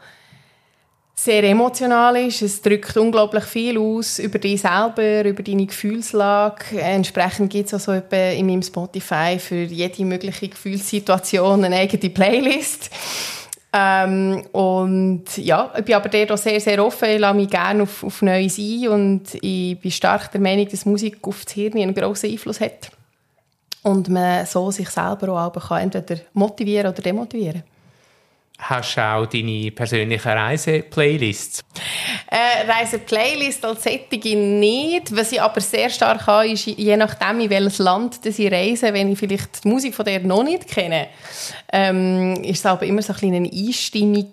sehr 1.14 1.44
emotional 1.44 2.16
ist. 2.16 2.42
Es 2.42 2.61
drückt 2.61 2.96
unglaublich 2.96 3.44
viel 3.44 3.79
aus 3.79 4.18
über 4.18 4.38
dich 4.38 4.61
selber, 4.61 5.24
über 5.24 5.42
deine 5.42 5.66
Gefühlslage. 5.66 6.81
Entsprechend 6.81 7.50
gibt 7.50 7.72
es 7.72 7.74
also 7.74 7.92
in 7.92 8.46
meinem 8.46 8.62
Spotify 8.62 9.38
für 9.38 9.62
jede 9.62 10.05
mögliche 10.05 10.48
Gefühlssituation 10.48 11.64
eine 11.64 11.77
eigene 11.77 12.11
Playlist. 12.11 12.90
Ähm, 13.77 14.44
und 14.53 15.24
ja, 15.37 15.72
ich 15.77 15.85
bin 15.85 15.96
aber 15.96 16.09
dort 16.09 16.31
auch 16.33 16.38
sehr, 16.38 16.61
sehr 16.61 16.85
offen. 16.85 17.09
Ich 17.09 17.18
lasse 17.18 17.35
mich 17.35 17.50
gerne 17.50 17.83
auf, 17.83 18.05
auf 18.05 18.22
Neues 18.22 18.59
ein 18.59 18.88
und 18.88 19.35
ich 19.35 19.79
bin 19.81 19.90
stark 19.90 20.31
der 20.31 20.40
Meinung, 20.40 20.68
dass 20.68 20.87
Musik 20.87 21.18
auf 21.22 21.44
das 21.44 21.55
Hirn 21.55 21.79
einen 21.79 21.94
grossen 21.94 22.31
Einfluss 22.31 22.61
hat. 22.61 22.90
Und 23.83 24.09
man 24.09 24.46
so 24.46 24.70
sich 24.70 24.88
selber 24.88 25.29
auch 25.33 25.77
entweder 25.77 26.20
motivieren 26.33 26.92
oder 26.92 27.03
demotivieren 27.03 27.62
kann. 27.62 27.73
Hast 28.58 28.96
du 28.96 29.00
auch 29.00 29.26
deine 29.26 29.72
persönlichen 29.72 30.28
Reise-Playlists? 30.28 31.64
Äh, 32.30 32.70
Reise-Playlist 32.70 33.64
als 33.64 33.82
Sättige 33.82 34.36
nicht. 34.36 35.14
Was 35.14 35.32
ich 35.32 35.42
aber 35.42 35.60
sehr 35.60 35.90
stark 35.90 36.26
habe, 36.26 36.48
ist, 36.48 36.66
je 36.66 36.96
nachdem, 36.96 37.40
in 37.40 37.50
welches 37.50 37.78
Land 37.78 38.24
ich 38.24 38.52
reise, 38.52 38.94
wenn 38.94 39.10
ich 39.10 39.18
vielleicht 39.18 39.64
die 39.64 39.68
Musik 39.68 39.94
von 39.94 40.04
der 40.04 40.20
noch 40.20 40.44
nicht 40.44 40.68
kenne, 40.68 41.08
ähm, 41.72 42.34
ist 42.44 42.60
es 42.60 42.66
aber 42.66 42.86
immer 42.86 43.02
so 43.02 43.12
ein 43.12 43.34
eine 43.34 43.50
Einstimmung, 43.50 44.30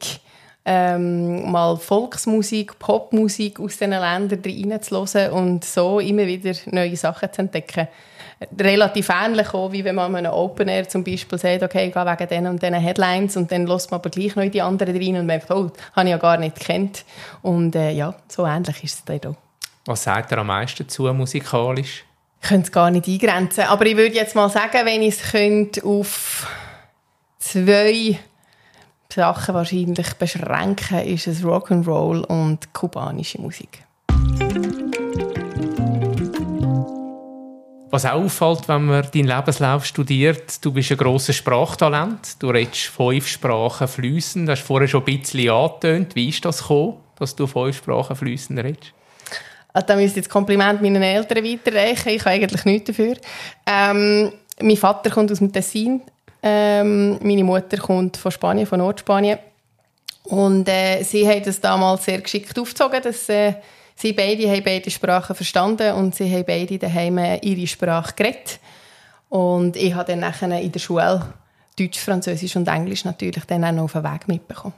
ähm, 0.65 1.51
mal 1.51 1.75
Volksmusik, 1.75 2.77
Popmusik 2.77 3.59
aus 3.59 3.77
diesen 3.77 3.89
Ländern 3.89 4.41
reinzuhören 4.45 5.31
und 5.31 5.65
so 5.65 5.99
immer 5.99 6.27
wieder 6.27 6.53
neue 6.67 6.95
Sachen 6.95 7.33
zu 7.33 7.41
entdecken 7.41 7.87
relativ 8.59 9.09
ähnlich 9.09 9.53
auch, 9.53 9.71
wie 9.71 9.83
wenn 9.83 9.95
man 9.95 10.15
an 10.15 10.25
einem 10.25 10.33
Open 10.33 10.67
Air 10.67 10.87
zum 10.89 11.03
Beispiel 11.03 11.37
sagt, 11.37 11.63
okay, 11.63 11.87
ich 11.87 11.93
gehe 11.93 12.05
wegen 12.05 12.27
diesen 12.27 12.47
und 12.47 12.61
diesen 12.61 12.75
Headlines 12.75 13.37
und 13.37 13.51
dann 13.51 13.67
lässt 13.67 13.91
man 13.91 13.99
aber 13.99 14.09
gleich 14.09 14.35
noch 14.35 14.49
die 14.49 14.61
anderen 14.61 14.95
rein 14.95 15.17
und 15.17 15.25
merkt, 15.25 15.51
oh, 15.51 15.71
habe 15.93 16.07
ich 16.07 16.11
ja 16.11 16.17
gar 16.17 16.37
nicht 16.37 16.59
gekannt. 16.59 17.05
Und 17.41 17.75
äh, 17.75 17.91
ja, 17.91 18.15
so 18.27 18.45
ähnlich 18.45 18.83
ist 18.83 18.99
es 18.99 19.05
dann 19.05 19.31
auch. 19.31 19.37
Was 19.85 20.03
sagt 20.03 20.31
er 20.31 20.39
am 20.39 20.47
meisten 20.47 20.83
dazu 20.83 21.03
musikalisch? 21.13 22.03
Ich 22.41 22.49
könnte 22.49 22.65
es 22.65 22.71
gar 22.71 22.89
nicht 22.89 23.07
eingrenzen, 23.07 23.65
aber 23.65 23.85
ich 23.85 23.95
würde 23.95 24.15
jetzt 24.15 24.35
mal 24.35 24.49
sagen, 24.49 24.85
wenn 24.85 25.03
ich 25.03 25.21
es 25.23 25.83
auf 25.83 26.47
zwei 27.37 28.19
Sachen 29.13 29.55
wahrscheinlich 29.55 30.13
beschränken, 30.15 30.99
ist 30.99 31.27
es 31.27 31.43
Rock'n'Roll 31.43 32.23
und 32.25 32.73
kubanische 32.73 33.39
Musik. 33.39 33.83
Was 37.91 38.05
auch 38.05 38.13
auffällt, 38.13 38.69
wenn 38.69 38.85
man 38.85 39.05
deinen 39.13 39.27
Lebenslauf 39.27 39.83
studiert, 39.85 40.63
du 40.63 40.71
bist 40.71 40.91
ein 40.91 40.97
grosses 40.97 41.35
Sprachtalent. 41.35 42.41
Du 42.41 42.49
redest 42.49 42.83
fünf 42.85 43.27
Sprachen 43.27 43.85
fließend. 43.85 44.47
Du 44.47 44.53
hast 44.53 44.61
vorher 44.61 44.87
schon 44.87 45.01
ein 45.01 45.17
bisschen 45.17 45.49
angetönt. 45.49 46.15
Wie 46.15 46.29
ist 46.29 46.45
das 46.45 46.59
gekommen, 46.61 46.99
dass 47.19 47.35
du 47.35 47.47
fünf 47.47 47.75
Sprachen 47.75 48.15
fließend 48.15 48.59
redest? 48.59 48.93
Also, 49.73 49.87
da 49.87 49.95
müsste 49.97 50.19
ich 50.19 50.25
das 50.25 50.31
Kompliment 50.31 50.81
meinen 50.81 51.03
Eltern 51.03 51.43
weiterreichen. 51.43 52.09
Ich 52.09 52.21
habe 52.21 52.29
eigentlich 52.29 52.63
nichts 52.63 52.87
dafür. 52.87 53.17
Ähm, 53.65 54.31
mein 54.61 54.77
Vater 54.77 55.09
kommt 55.09 55.29
aus 55.29 55.39
dem 55.39 55.51
Tessin. 55.51 56.01
Ähm, 56.41 57.19
meine 57.21 57.43
Mutter 57.43 57.75
kommt 57.75 58.15
von 58.15 58.31
Spanien, 58.31 58.67
von 58.67 58.79
Nordspanien. 58.79 59.37
Und 60.23 60.69
äh, 60.69 61.03
sie 61.03 61.27
haben 61.27 61.43
das 61.43 61.59
damals 61.59 62.05
sehr 62.05 62.21
geschickt 62.21 62.57
aufgezogen, 62.57 63.01
dass 63.01 63.27
äh, 63.27 63.55
Sie 64.01 64.13
beide 64.13 64.49
haben 64.49 64.63
beide 64.63 64.89
Sprachen 64.89 65.35
verstanden 65.35 65.93
und 65.93 66.15
sie 66.15 66.27
haben 66.27 66.43
beide 66.43 66.79
daheim 66.79 67.19
ihre 67.43 67.67
Sprache 67.67 68.15
geredet. 68.15 68.59
Und 69.29 69.75
ich 69.75 69.93
habe 69.93 70.11
dann 70.11 70.21
nachher 70.21 70.59
in 70.59 70.71
der 70.71 70.79
Schule 70.79 71.21
Deutsch, 71.77 71.99
Französisch 71.99 72.55
und 72.55 72.67
Englisch 72.67 73.05
natürlich 73.05 73.45
dann 73.45 73.63
auch 73.63 73.71
noch 73.71 73.83
auf 73.83 73.91
den 73.93 74.03
Weg 74.03 74.27
mitbekommen. 74.27 74.73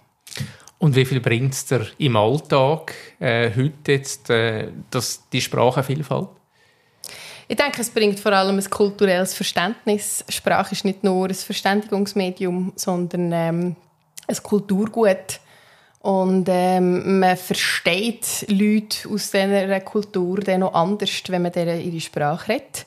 Und 0.78 0.98
wie 0.98 1.06
viel 1.06 1.22
bringt 1.22 1.54
es 1.54 1.66
dir 1.66 1.88
im 2.00 2.18
Alltag 2.18 2.94
äh, 3.22 3.50
heute 3.56 3.94
jetzt 3.94 4.30
äh, 4.30 4.68
das, 4.92 5.24
die 5.32 5.40
Sprachenvielfalt? 5.40 6.28
Ich 7.48 7.56
denke, 7.56 7.80
es 7.80 7.92
bringt 7.92 8.20
vor 8.20 8.34
allem 8.34 8.58
ein 8.58 8.70
kulturelles 8.70 9.34
Verständnis. 9.36 10.26
Sprache 10.28 10.74
ist 10.74 10.84
nicht 10.84 11.02
nur 11.02 11.30
ein 11.30 11.34
Verständigungsmedium, 11.34 12.74
sondern 12.76 13.32
ähm, 13.32 13.76
ein 14.28 14.44
Kulturgut. 14.44 15.40
Und 16.04 16.50
ähm, 16.50 17.20
man 17.20 17.38
versteht 17.38 18.46
Leute 18.50 19.08
aus 19.10 19.32
dieser 19.32 19.80
Kultur 19.80 20.42
dann 20.42 20.60
noch 20.60 20.74
anders, 20.74 21.10
wenn 21.30 21.44
man 21.44 21.54
deren 21.54 21.80
ihre 21.80 22.02
Sprache 22.02 22.50
redet. 22.50 22.86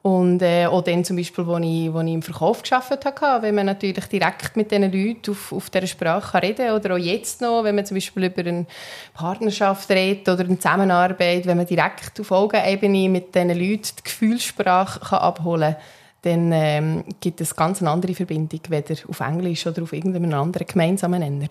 Und 0.00 0.40
äh, 0.40 0.64
auch 0.64 0.80
dann 0.80 1.04
zum 1.04 1.16
Beispiel, 1.16 1.44
als 1.44 1.64
ich, 1.66 1.92
wo 1.92 2.00
ich 2.00 2.12
im 2.14 2.22
Verkauf 2.22 2.62
gearbeitet 2.62 3.20
habe, 3.20 3.42
wenn 3.42 3.54
man 3.54 3.66
natürlich 3.66 4.06
direkt 4.06 4.56
mit 4.56 4.70
diesen 4.70 4.90
Leuten 4.90 5.30
auf, 5.30 5.52
auf 5.52 5.68
dieser 5.68 5.86
Sprache 5.86 6.42
reden 6.42 6.66
kann. 6.68 6.76
Oder 6.76 6.94
auch 6.94 6.98
jetzt 6.98 7.42
noch, 7.42 7.64
wenn 7.64 7.74
man 7.74 7.84
zum 7.84 7.96
Beispiel 7.96 8.24
über 8.24 8.40
eine 8.40 8.64
Partnerschaft 9.12 9.90
redet 9.90 10.26
oder 10.30 10.44
eine 10.44 10.58
Zusammenarbeit, 10.58 11.44
wenn 11.44 11.58
man 11.58 11.66
direkt 11.66 12.18
auf 12.18 12.30
Augenebene 12.30 13.10
mit 13.10 13.34
diesen 13.34 13.48
Leuten 13.48 13.90
die 13.98 14.04
Gefühlssprache 14.04 15.00
kann 15.00 15.18
abholen 15.18 15.74
kann, 15.74 15.82
dann 16.22 16.52
ähm, 16.52 17.04
gibt 17.20 17.42
es 17.42 17.54
ganz 17.54 17.82
eine 17.82 17.90
andere 17.90 18.14
Verbindung, 18.14 18.60
weder 18.68 18.94
auf 19.06 19.20
Englisch 19.20 19.66
oder 19.66 19.82
auf 19.82 19.92
irgendeinen 19.92 20.32
anderen 20.32 20.66
gemeinsamen 20.66 21.20
Nenner. 21.20 21.48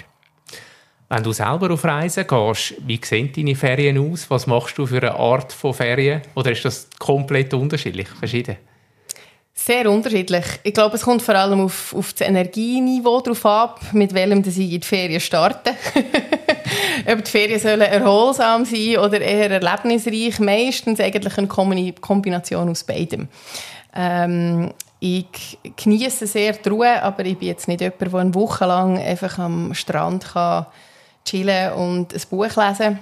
Wenn 1.13 1.21
du 1.21 1.31
selber 1.31 1.71
auf 1.71 1.85
Reisen 1.85 2.25
gehst, 2.25 2.73
wie 2.87 2.99
sehen 3.03 3.31
deine 3.35 3.53
Ferien 3.53 3.99
aus? 3.99 4.27
Was 4.31 4.47
machst 4.47 4.79
du 4.79 4.87
für 4.87 4.97
eine 4.97 5.13
Art 5.13 5.53
von 5.53 5.71
Ferien? 5.71 6.23
Oder 6.33 6.53
ist 6.53 6.65
das 6.65 6.87
komplett 6.97 7.53
unterschiedlich, 7.53 8.07
verschieden? 8.07 8.57
Sehr 9.53 9.91
unterschiedlich. 9.91 10.43
Ich 10.63 10.73
glaube, 10.73 10.95
es 10.95 11.03
kommt 11.03 11.21
vor 11.21 11.35
allem 11.35 11.65
auf, 11.65 11.93
auf 11.93 12.13
das 12.13 12.27
Energieniveau 12.27 13.21
drauf 13.21 13.45
ab, 13.45 13.79
mit 13.91 14.11
welchem 14.11 14.39
ich 14.39 14.57
in 14.57 14.69
die 14.69 14.81
Ferien 14.81 15.19
starte. 15.19 15.75
Ob 17.11 17.23
die 17.23 17.29
Ferien 17.29 17.59
sollen 17.59 17.81
erholsam 17.81 18.65
sein 18.65 18.97
oder 18.97 19.21
eher 19.21 19.51
erlebnisreich. 19.51 20.39
Meistens 20.39 20.99
eigentlich 20.99 21.37
eine 21.37 21.93
Kombination 22.01 22.69
aus 22.69 22.83
beidem. 22.83 23.27
Ähm, 23.95 24.73
ich 24.99 25.59
genieße 25.75 26.25
sehr 26.25 26.53
die 26.53 26.69
Ruhe, 26.69 27.03
aber 27.03 27.23
ich 27.23 27.37
bin 27.37 27.49
jetzt 27.49 27.67
nicht 27.67 27.81
jemand, 27.81 28.01
der 28.01 28.13
eine 28.15 28.33
Woche 28.33 28.65
lang 28.65 28.97
einfach 28.97 29.37
am 29.37 29.75
Strand 29.75 30.33
kann 30.33 30.65
chillen 31.25 31.73
und 31.73 32.13
ein 32.13 32.21
Buch 32.29 32.55
lesen. 32.55 32.99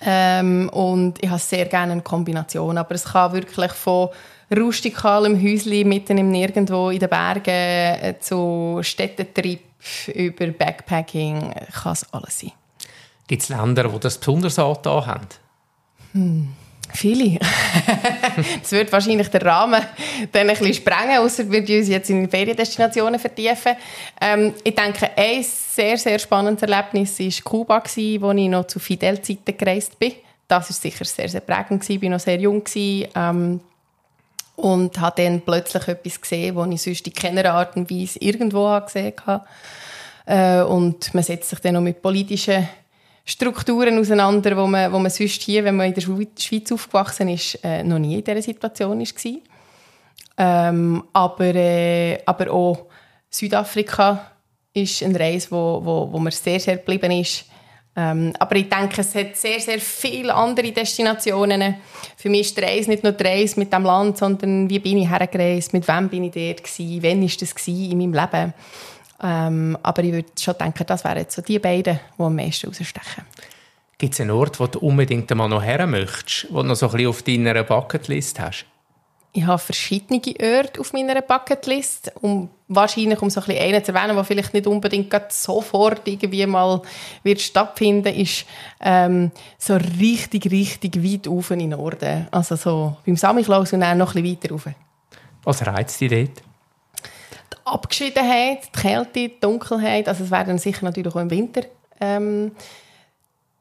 Ähm, 0.00 0.68
und 0.70 1.22
ich 1.22 1.30
habe 1.30 1.38
sehr 1.38 1.66
gerne 1.66 1.92
eine 1.92 2.02
Kombination. 2.02 2.76
Aber 2.78 2.94
es 2.94 3.04
kann 3.04 3.32
wirklich 3.32 3.72
von 3.72 4.08
rustikalem 4.54 5.40
Häuschen 5.40 5.88
mitten 5.88 6.18
im 6.18 6.30
Nirgendwo 6.30 6.90
in 6.90 6.98
den 6.98 7.08
Bergen 7.08 7.44
äh, 7.50 8.14
zu 8.20 8.80
Städtetrip 8.82 9.60
über 10.14 10.46
Backpacking 10.46 11.52
kann 11.72 11.92
es 11.92 12.12
alles 12.12 12.40
sein. 12.40 12.52
Gibt 13.26 13.42
es 13.42 13.48
Länder, 13.48 13.88
die 13.88 14.00
das 14.00 14.18
besonders 14.18 14.58
angetan 14.58 15.06
haben? 15.06 15.26
Hm. 16.12 16.48
Viele. 16.92 17.38
das 18.62 18.72
wird 18.72 18.92
wahrscheinlich 18.92 19.28
den 19.28 19.42
Rahmen 19.42 19.82
dann 20.30 20.48
ein 20.48 20.56
bisschen 20.56 20.74
sprengen, 20.74 21.18
außer 21.18 21.50
wir 21.50 21.60
uns 21.60 21.88
jetzt 21.88 22.10
in 22.10 22.28
Feriendestinationen 22.28 23.18
vertiefen. 23.18 23.76
Ähm, 24.20 24.54
ich 24.62 24.74
denke, 24.74 25.10
ein 25.16 25.42
sehr, 25.42 25.96
sehr 25.98 26.18
spannendes 26.18 26.68
Erlebnis 26.68 27.18
war 27.18 27.50
Kuba, 27.50 27.82
wo 27.84 28.32
ich 28.32 28.48
noch 28.48 28.66
zu 28.66 28.78
Fidel-Zeiten 28.78 29.56
gereist 29.56 29.98
bin. 29.98 30.12
Das 30.46 30.68
war 30.68 30.74
sicher 30.76 31.04
sehr, 31.04 31.28
sehr 31.28 31.40
prägend. 31.40 31.88
Ich 31.88 32.02
war 32.02 32.10
noch 32.10 32.20
sehr 32.20 32.38
jung. 32.38 32.62
Ähm, 32.74 33.60
und 34.56 35.00
habe 35.00 35.22
dann 35.22 35.40
plötzlich 35.40 35.88
etwas 35.88 36.20
gesehen, 36.20 36.54
das 36.54 36.68
ich 36.70 36.82
sonst 36.82 37.06
in 37.06 37.12
keiner 37.12 37.52
Art 37.52 37.76
und 37.76 37.90
Weise 37.90 38.20
irgendwo 38.20 38.80
gesehen 38.80 39.14
habe. 39.26 39.44
Äh, 40.26 40.62
und 40.62 41.12
man 41.12 41.24
setzt 41.24 41.50
sich 41.50 41.58
dann 41.58 41.74
noch 41.74 41.80
mit 41.80 42.00
politischen 42.00 42.68
Strukturen 43.24 43.98
auseinander, 43.98 44.56
wo 44.56 44.66
man, 44.66 44.92
wo 44.92 44.98
man 44.98 45.10
sonst 45.10 45.42
hier, 45.42 45.64
wenn 45.64 45.76
man 45.76 45.86
in 45.86 45.94
der 45.94 46.02
Schweiz 46.02 46.72
aufgewachsen 46.72 47.28
ist, 47.30 47.58
äh, 47.64 47.82
noch 47.82 47.98
nie 47.98 48.16
in 48.16 48.24
dieser 48.24 48.42
Situation 48.42 49.00
war. 49.00 49.32
Ähm, 50.36 51.04
aber, 51.12 51.54
äh, 51.54 52.18
aber 52.26 52.50
auch 52.52 52.86
Südafrika 53.30 54.30
ist 54.74 55.02
eine 55.02 55.18
Reise, 55.18 55.50
wo, 55.50 55.80
wo, 55.82 56.12
wo 56.12 56.18
mir 56.18 56.32
sehr, 56.32 56.60
sehr 56.60 56.76
geblieben 56.76 57.12
ist. 57.12 57.46
Ähm, 57.96 58.32
aber 58.38 58.56
ich 58.56 58.68
denke, 58.68 59.00
es 59.00 59.14
hat 59.14 59.36
sehr, 59.36 59.60
sehr 59.60 59.78
viele 59.78 60.34
andere 60.34 60.72
Destinationen. 60.72 61.76
Für 62.16 62.28
mich 62.28 62.40
ist 62.40 62.56
die 62.56 62.62
Reise 62.62 62.90
nicht 62.90 63.04
nur 63.04 63.12
die 63.12 63.24
Reise 63.24 63.58
mit 63.58 63.72
dem 63.72 63.84
Land, 63.84 64.18
sondern 64.18 64.68
wie 64.68 64.80
bin 64.80 64.98
ich 64.98 65.08
hergereist, 65.08 65.72
mit 65.72 65.86
wem 65.86 66.08
bin 66.08 66.24
ich 66.24 66.32
dort 66.32 66.64
gewesen, 66.64 67.02
wann 67.02 67.22
war 67.22 67.30
das 67.38 67.66
in 67.68 67.98
meinem 67.98 68.12
Leben. 68.12 68.54
Ähm, 69.24 69.78
aber 69.82 70.04
ich 70.04 70.12
würde 70.12 70.28
schon 70.38 70.54
denken, 70.58 70.84
das 70.86 71.02
wären 71.02 71.18
jetzt 71.18 71.34
so 71.34 71.40
die 71.40 71.58
beiden, 71.58 71.98
die 72.18 72.22
am 72.22 72.36
meisten 72.36 72.66
rausstechen. 72.66 73.24
Gibt 73.96 74.12
es 74.12 74.20
einen 74.20 74.32
Ort, 74.32 74.60
wo 74.60 74.66
du 74.66 74.80
unbedingt 74.80 75.30
einmal 75.30 75.48
noch 75.48 75.62
her 75.62 75.86
möchtest, 75.86 76.46
wo 76.50 76.60
du 76.60 76.68
noch 76.68 76.74
so 76.76 76.86
ein 76.86 76.92
bisschen 76.92 77.08
auf 77.08 77.22
deiner 77.22 77.62
Bucketlist 77.62 78.38
hast? 78.38 78.66
Ich 79.32 79.44
habe 79.46 79.58
verschiedene 79.58 80.20
Orte 80.20 80.80
auf 80.80 80.92
meiner 80.92 81.20
Bucketlist, 81.22 82.12
um 82.20 82.50
wahrscheinlich 82.68 83.20
um 83.20 83.30
so 83.30 83.40
ein 83.40 83.46
bisschen 83.46 83.62
einen 83.62 83.84
zu 83.84 83.92
erwähnen, 83.92 84.14
der 84.14 84.24
vielleicht 84.24 84.54
nicht 84.54 84.66
unbedingt 84.66 85.12
sofort 85.32 86.06
irgendwie 86.06 86.46
mal 86.46 86.82
wird 87.22 87.40
stattfinden, 87.40 88.14
ist 88.14 88.44
ähm, 88.80 89.32
so 89.58 89.74
richtig, 90.00 90.50
richtig 90.52 91.02
weit 91.02 91.26
oben 91.26 91.60
in 91.60 91.70
den 91.70 91.78
Norden. 91.78 92.28
Also 92.30 92.56
so 92.56 92.96
beim 93.04 93.16
Samichlaus 93.16 93.72
und 93.72 93.80
dann 93.80 93.98
noch 93.98 94.14
ein 94.14 94.22
bisschen 94.22 94.38
weiter 94.42 94.50
rauf. 94.52 94.68
Was 95.42 95.66
reizt 95.66 96.00
dich 96.00 96.10
dort? 96.10 96.53
Abgeschiedenheit, 97.64 98.58
die 98.74 98.80
Kälte, 98.80 99.10
die 99.14 99.40
Dunkelheit, 99.40 100.08
also 100.08 100.24
es 100.24 100.30
wäre 100.30 100.44
dann 100.44 100.58
sicher 100.58 100.84
natürlich 100.84 101.14
auch 101.14 101.20
im 101.20 101.30
Winter 101.30 101.62
ähm, 102.00 102.52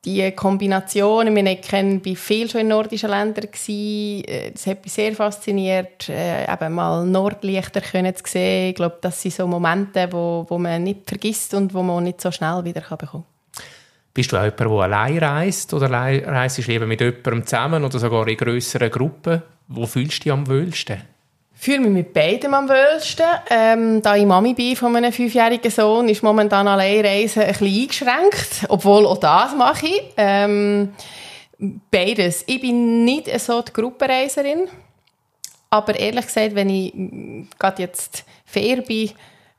die 0.05 0.31
Kombination, 0.31 1.33
wir 1.33 1.55
kennen 1.55 2.01
bei 2.01 2.15
vielen 2.15 2.49
schon 2.49 2.61
in 2.61 2.67
nordischen 2.67 3.09
Ländern 3.09 3.49
gewesen, 3.49 4.25
äh, 4.25 4.51
das 4.51 4.67
hat 4.67 4.83
mich 4.83 4.91
sehr 4.91 5.13
fasziniert, 5.15 6.09
äh, 6.09 6.51
eben 6.51 6.73
mal 6.73 7.05
Nordlichter 7.05 7.79
können 7.79 8.13
zu 8.13 8.23
sehen. 8.25 8.69
Ich 8.69 8.75
glaube, 8.75 8.97
das 8.99 9.21
sind 9.21 9.33
so 9.33 9.47
Momente, 9.47 10.09
wo, 10.11 10.45
wo 10.49 10.57
man 10.57 10.83
nicht 10.83 11.07
vergisst 11.07 11.53
und 11.53 11.73
wo 11.73 11.83
man 11.83 12.03
nicht 12.03 12.19
so 12.19 12.31
schnell 12.31 12.65
wieder 12.65 12.81
kann 12.81 13.23
Bist 14.13 14.31
du 14.31 14.37
auch 14.37 14.43
jemand, 14.43 14.59
der 14.59 14.67
allein 14.67 15.17
reist 15.19 15.73
oder 15.73 15.89
reist 15.89 16.57
du 16.57 16.61
lieber 16.63 16.85
mit 16.85 16.99
jemandem 16.99 17.45
zusammen 17.45 17.85
oder 17.85 17.97
sogar 17.97 18.27
in 18.27 18.37
grösseren 18.37 18.91
Gruppen? 18.91 19.41
Wo 19.69 19.85
fühlst 19.85 20.19
du 20.19 20.23
dich 20.23 20.33
am 20.33 20.47
wohlsten? 20.47 21.12
Fühle 21.63 21.79
mich 21.79 21.91
mit 21.91 22.13
beidem 22.13 22.53
am 22.53 22.67
wohlsten. 22.67 23.25
Ähm, 23.49 24.01
da 24.01 24.15
ich 24.15 24.25
Mami 24.25 24.53
bin 24.53 24.75
von 24.75 24.91
meinem 24.91 25.13
fünfjährigen 25.13 25.71
Sohn, 25.71 26.09
ist 26.09 26.21
momentan 26.21 26.67
Alleinreisen 26.67 27.43
ein 27.43 27.47
bisschen 27.47 27.67
eingeschränkt. 27.67 28.65
Obwohl 28.67 29.05
auch 29.05 29.17
das 29.17 29.55
mache 29.55 29.87
ich. 29.87 30.01
Ähm, 30.17 30.93
beides. 31.89 32.43
Ich 32.47 32.59
bin 32.59 33.05
nicht 33.05 33.39
so 33.39 33.61
die 33.61 33.71
Gruppenreiserin. 33.71 34.67
Aber 35.69 35.97
ehrlich 35.97 36.25
gesagt, 36.25 36.53
wenn 36.53 36.69
ich 36.69 36.93
gerade 37.57 37.81
jetzt 37.81 38.25
fair 38.45 38.81
bin, 38.81 39.11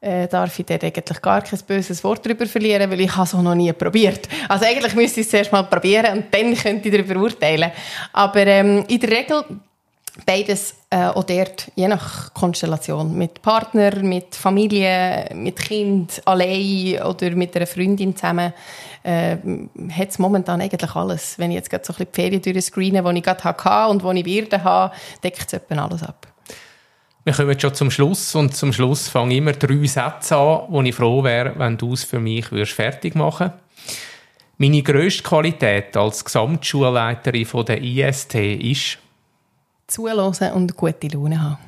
äh, 0.02 0.28
darf 0.28 0.58
ich 0.58 0.66
dort 0.66 0.84
eigentlich 0.84 1.22
gar 1.22 1.40
kein 1.40 1.58
böses 1.66 2.04
Wort 2.04 2.24
darüber 2.26 2.44
verlieren, 2.44 2.90
weil 2.90 3.00
ich 3.00 3.16
es 3.16 3.34
auch 3.34 3.40
noch 3.40 3.54
nie 3.54 3.72
probiert. 3.72 4.28
Also 4.48 4.66
eigentlich 4.66 4.94
müsste 4.94 5.20
ich 5.20 5.26
es 5.26 5.30
zuerst 5.30 5.50
mal 5.50 5.62
probieren 5.62 6.18
und 6.18 6.26
dann 6.34 6.54
könnte 6.54 6.88
ich 6.88 6.94
darüber 6.94 7.22
urteilen. 7.22 7.72
Aber 8.12 8.46
ähm, 8.46 8.84
in 8.88 9.00
der 9.00 9.10
Regel 9.10 9.42
beides 10.24 10.74
äh, 10.90 11.06
auch 11.06 11.24
dort, 11.24 11.70
je 11.74 11.88
nach 11.88 12.32
Konstellation, 12.34 13.16
mit 13.16 13.42
Partner, 13.42 13.96
mit 13.96 14.34
Familie, 14.34 15.28
mit 15.34 15.56
Kind, 15.56 16.22
allein 16.24 17.02
oder 17.02 17.30
mit 17.30 17.56
einer 17.56 17.66
Freundin 17.66 18.14
zusammen, 18.14 18.52
äh, 19.02 19.36
hat 19.90 20.10
es 20.10 20.18
momentan 20.18 20.60
eigentlich 20.60 20.94
alles. 20.94 21.38
Wenn 21.38 21.50
ich 21.50 21.56
jetzt 21.56 21.70
gerade 21.70 21.84
so 21.84 21.92
ein 21.92 22.06
bisschen 22.06 22.12
die 22.12 22.20
Ferien 22.20 22.42
durchscreene, 22.42 23.02
die 23.02 23.18
ich 23.18 23.24
gerade 23.24 23.44
hatte 23.44 23.90
und 23.90 24.02
die 24.02 24.20
ich 24.20 24.26
werde 24.26 24.62
haben, 24.62 24.94
deckt 25.22 25.46
es 25.46 25.52
etwa 25.52 25.84
alles 25.84 26.02
ab. 26.02 26.28
Wir 27.24 27.32
kommen 27.32 27.58
schon 27.58 27.74
zum 27.74 27.90
Schluss 27.90 28.34
und 28.34 28.54
zum 28.54 28.72
Schluss 28.72 29.08
fange 29.08 29.32
ich 29.32 29.38
immer 29.38 29.52
drei 29.52 29.86
Sätze 29.86 30.36
an, 30.36 30.64
wo 30.68 30.82
ich 30.82 30.94
froh 30.94 31.24
wäre, 31.24 31.58
wenn 31.58 31.76
du 31.76 31.94
es 31.94 32.04
für 32.04 32.20
mich 32.20 32.46
fertig 32.66 33.14
machen 33.14 33.50
würdest. 33.50 33.64
Meine 34.56 34.82
grösste 34.82 35.22
Qualität 35.24 35.96
als 35.96 36.24
Gesamtschulleiterin 36.24 37.44
von 37.44 37.64
der 37.64 37.82
IST 37.82 38.34
ist 38.34 38.98
Zuhören 39.86 40.52
und 40.52 40.76
gute 40.76 41.08
Laune 41.08 41.42
haben. 41.42 41.58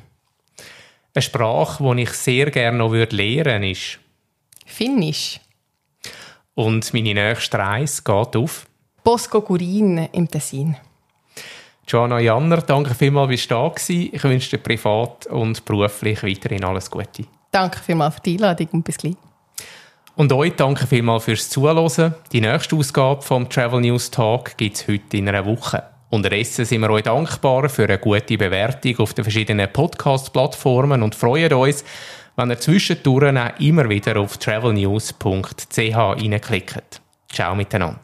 Eine 1.13 1.21
Sprache, 1.21 1.83
die 1.83 2.03
ich 2.03 2.11
sehr 2.11 2.51
gerne 2.51 2.77
noch 2.77 2.93
lernen 2.93 3.11
würde, 3.11 3.71
ist 3.71 3.99
Finnisch. 4.65 5.39
Und 6.53 6.93
meine 6.93 7.13
nächste 7.13 7.57
Reise 7.57 8.03
geht 8.03 8.35
auf 8.35 8.67
Bosco 9.03 9.41
Gurin 9.41 10.09
im 10.11 10.29
Tessin. 10.29 10.75
Joanna 11.87 12.19
Janner, 12.19 12.61
danke 12.61 12.93
vielmals, 12.93 13.29
bist 13.29 13.49
du 13.49 13.55
da 13.55 13.69
gewesen. 13.69 14.09
Ich 14.11 14.23
wünsche 14.23 14.57
dir 14.57 14.63
privat 14.63 15.25
und 15.27 15.63
beruflich 15.63 16.21
weiterhin 16.21 16.65
alles 16.65 16.91
Gute. 16.91 17.25
Danke 17.51 17.79
vielmals 17.79 18.15
für 18.15 18.21
die 18.21 18.33
Einladung 18.33 18.67
und 18.73 18.83
bis 18.83 18.97
gleich. 18.97 19.15
Und 20.15 20.33
euch 20.33 20.55
danke 20.55 20.85
vielmals 20.85 21.23
fürs 21.23 21.49
Zuhören. 21.49 22.15
Die 22.33 22.41
nächste 22.41 22.75
Ausgabe 22.75 23.21
vom 23.21 23.49
Travel 23.49 23.81
News 23.81 24.11
Talk 24.11 24.57
gibt 24.57 24.75
es 24.75 24.87
heute 24.87 25.17
in 25.17 25.29
einer 25.29 25.45
Woche. 25.45 25.83
Unterdessen 26.09 26.63
sind 26.63 26.81
wir 26.81 26.89
euch 26.89 27.03
dankbar 27.03 27.67
für 27.67 27.83
eine 27.83 27.99
gute 27.99 28.37
Bewertung 28.37 28.99
auf 28.99 29.13
den 29.13 29.25
verschiedenen 29.25 29.71
Podcast-Plattformen 29.71 31.03
und 31.03 31.15
freuen 31.15 31.51
uns, 31.53 31.83
wenn 32.37 32.49
ihr 32.49 32.59
zwischendurch 32.59 33.37
auch 33.37 33.59
immer 33.59 33.89
wieder 33.89 34.17
auf 34.17 34.37
travelnews.ch 34.37 35.77
reinklickt. 35.77 37.01
Ciao 37.29 37.55
miteinander. 37.55 37.99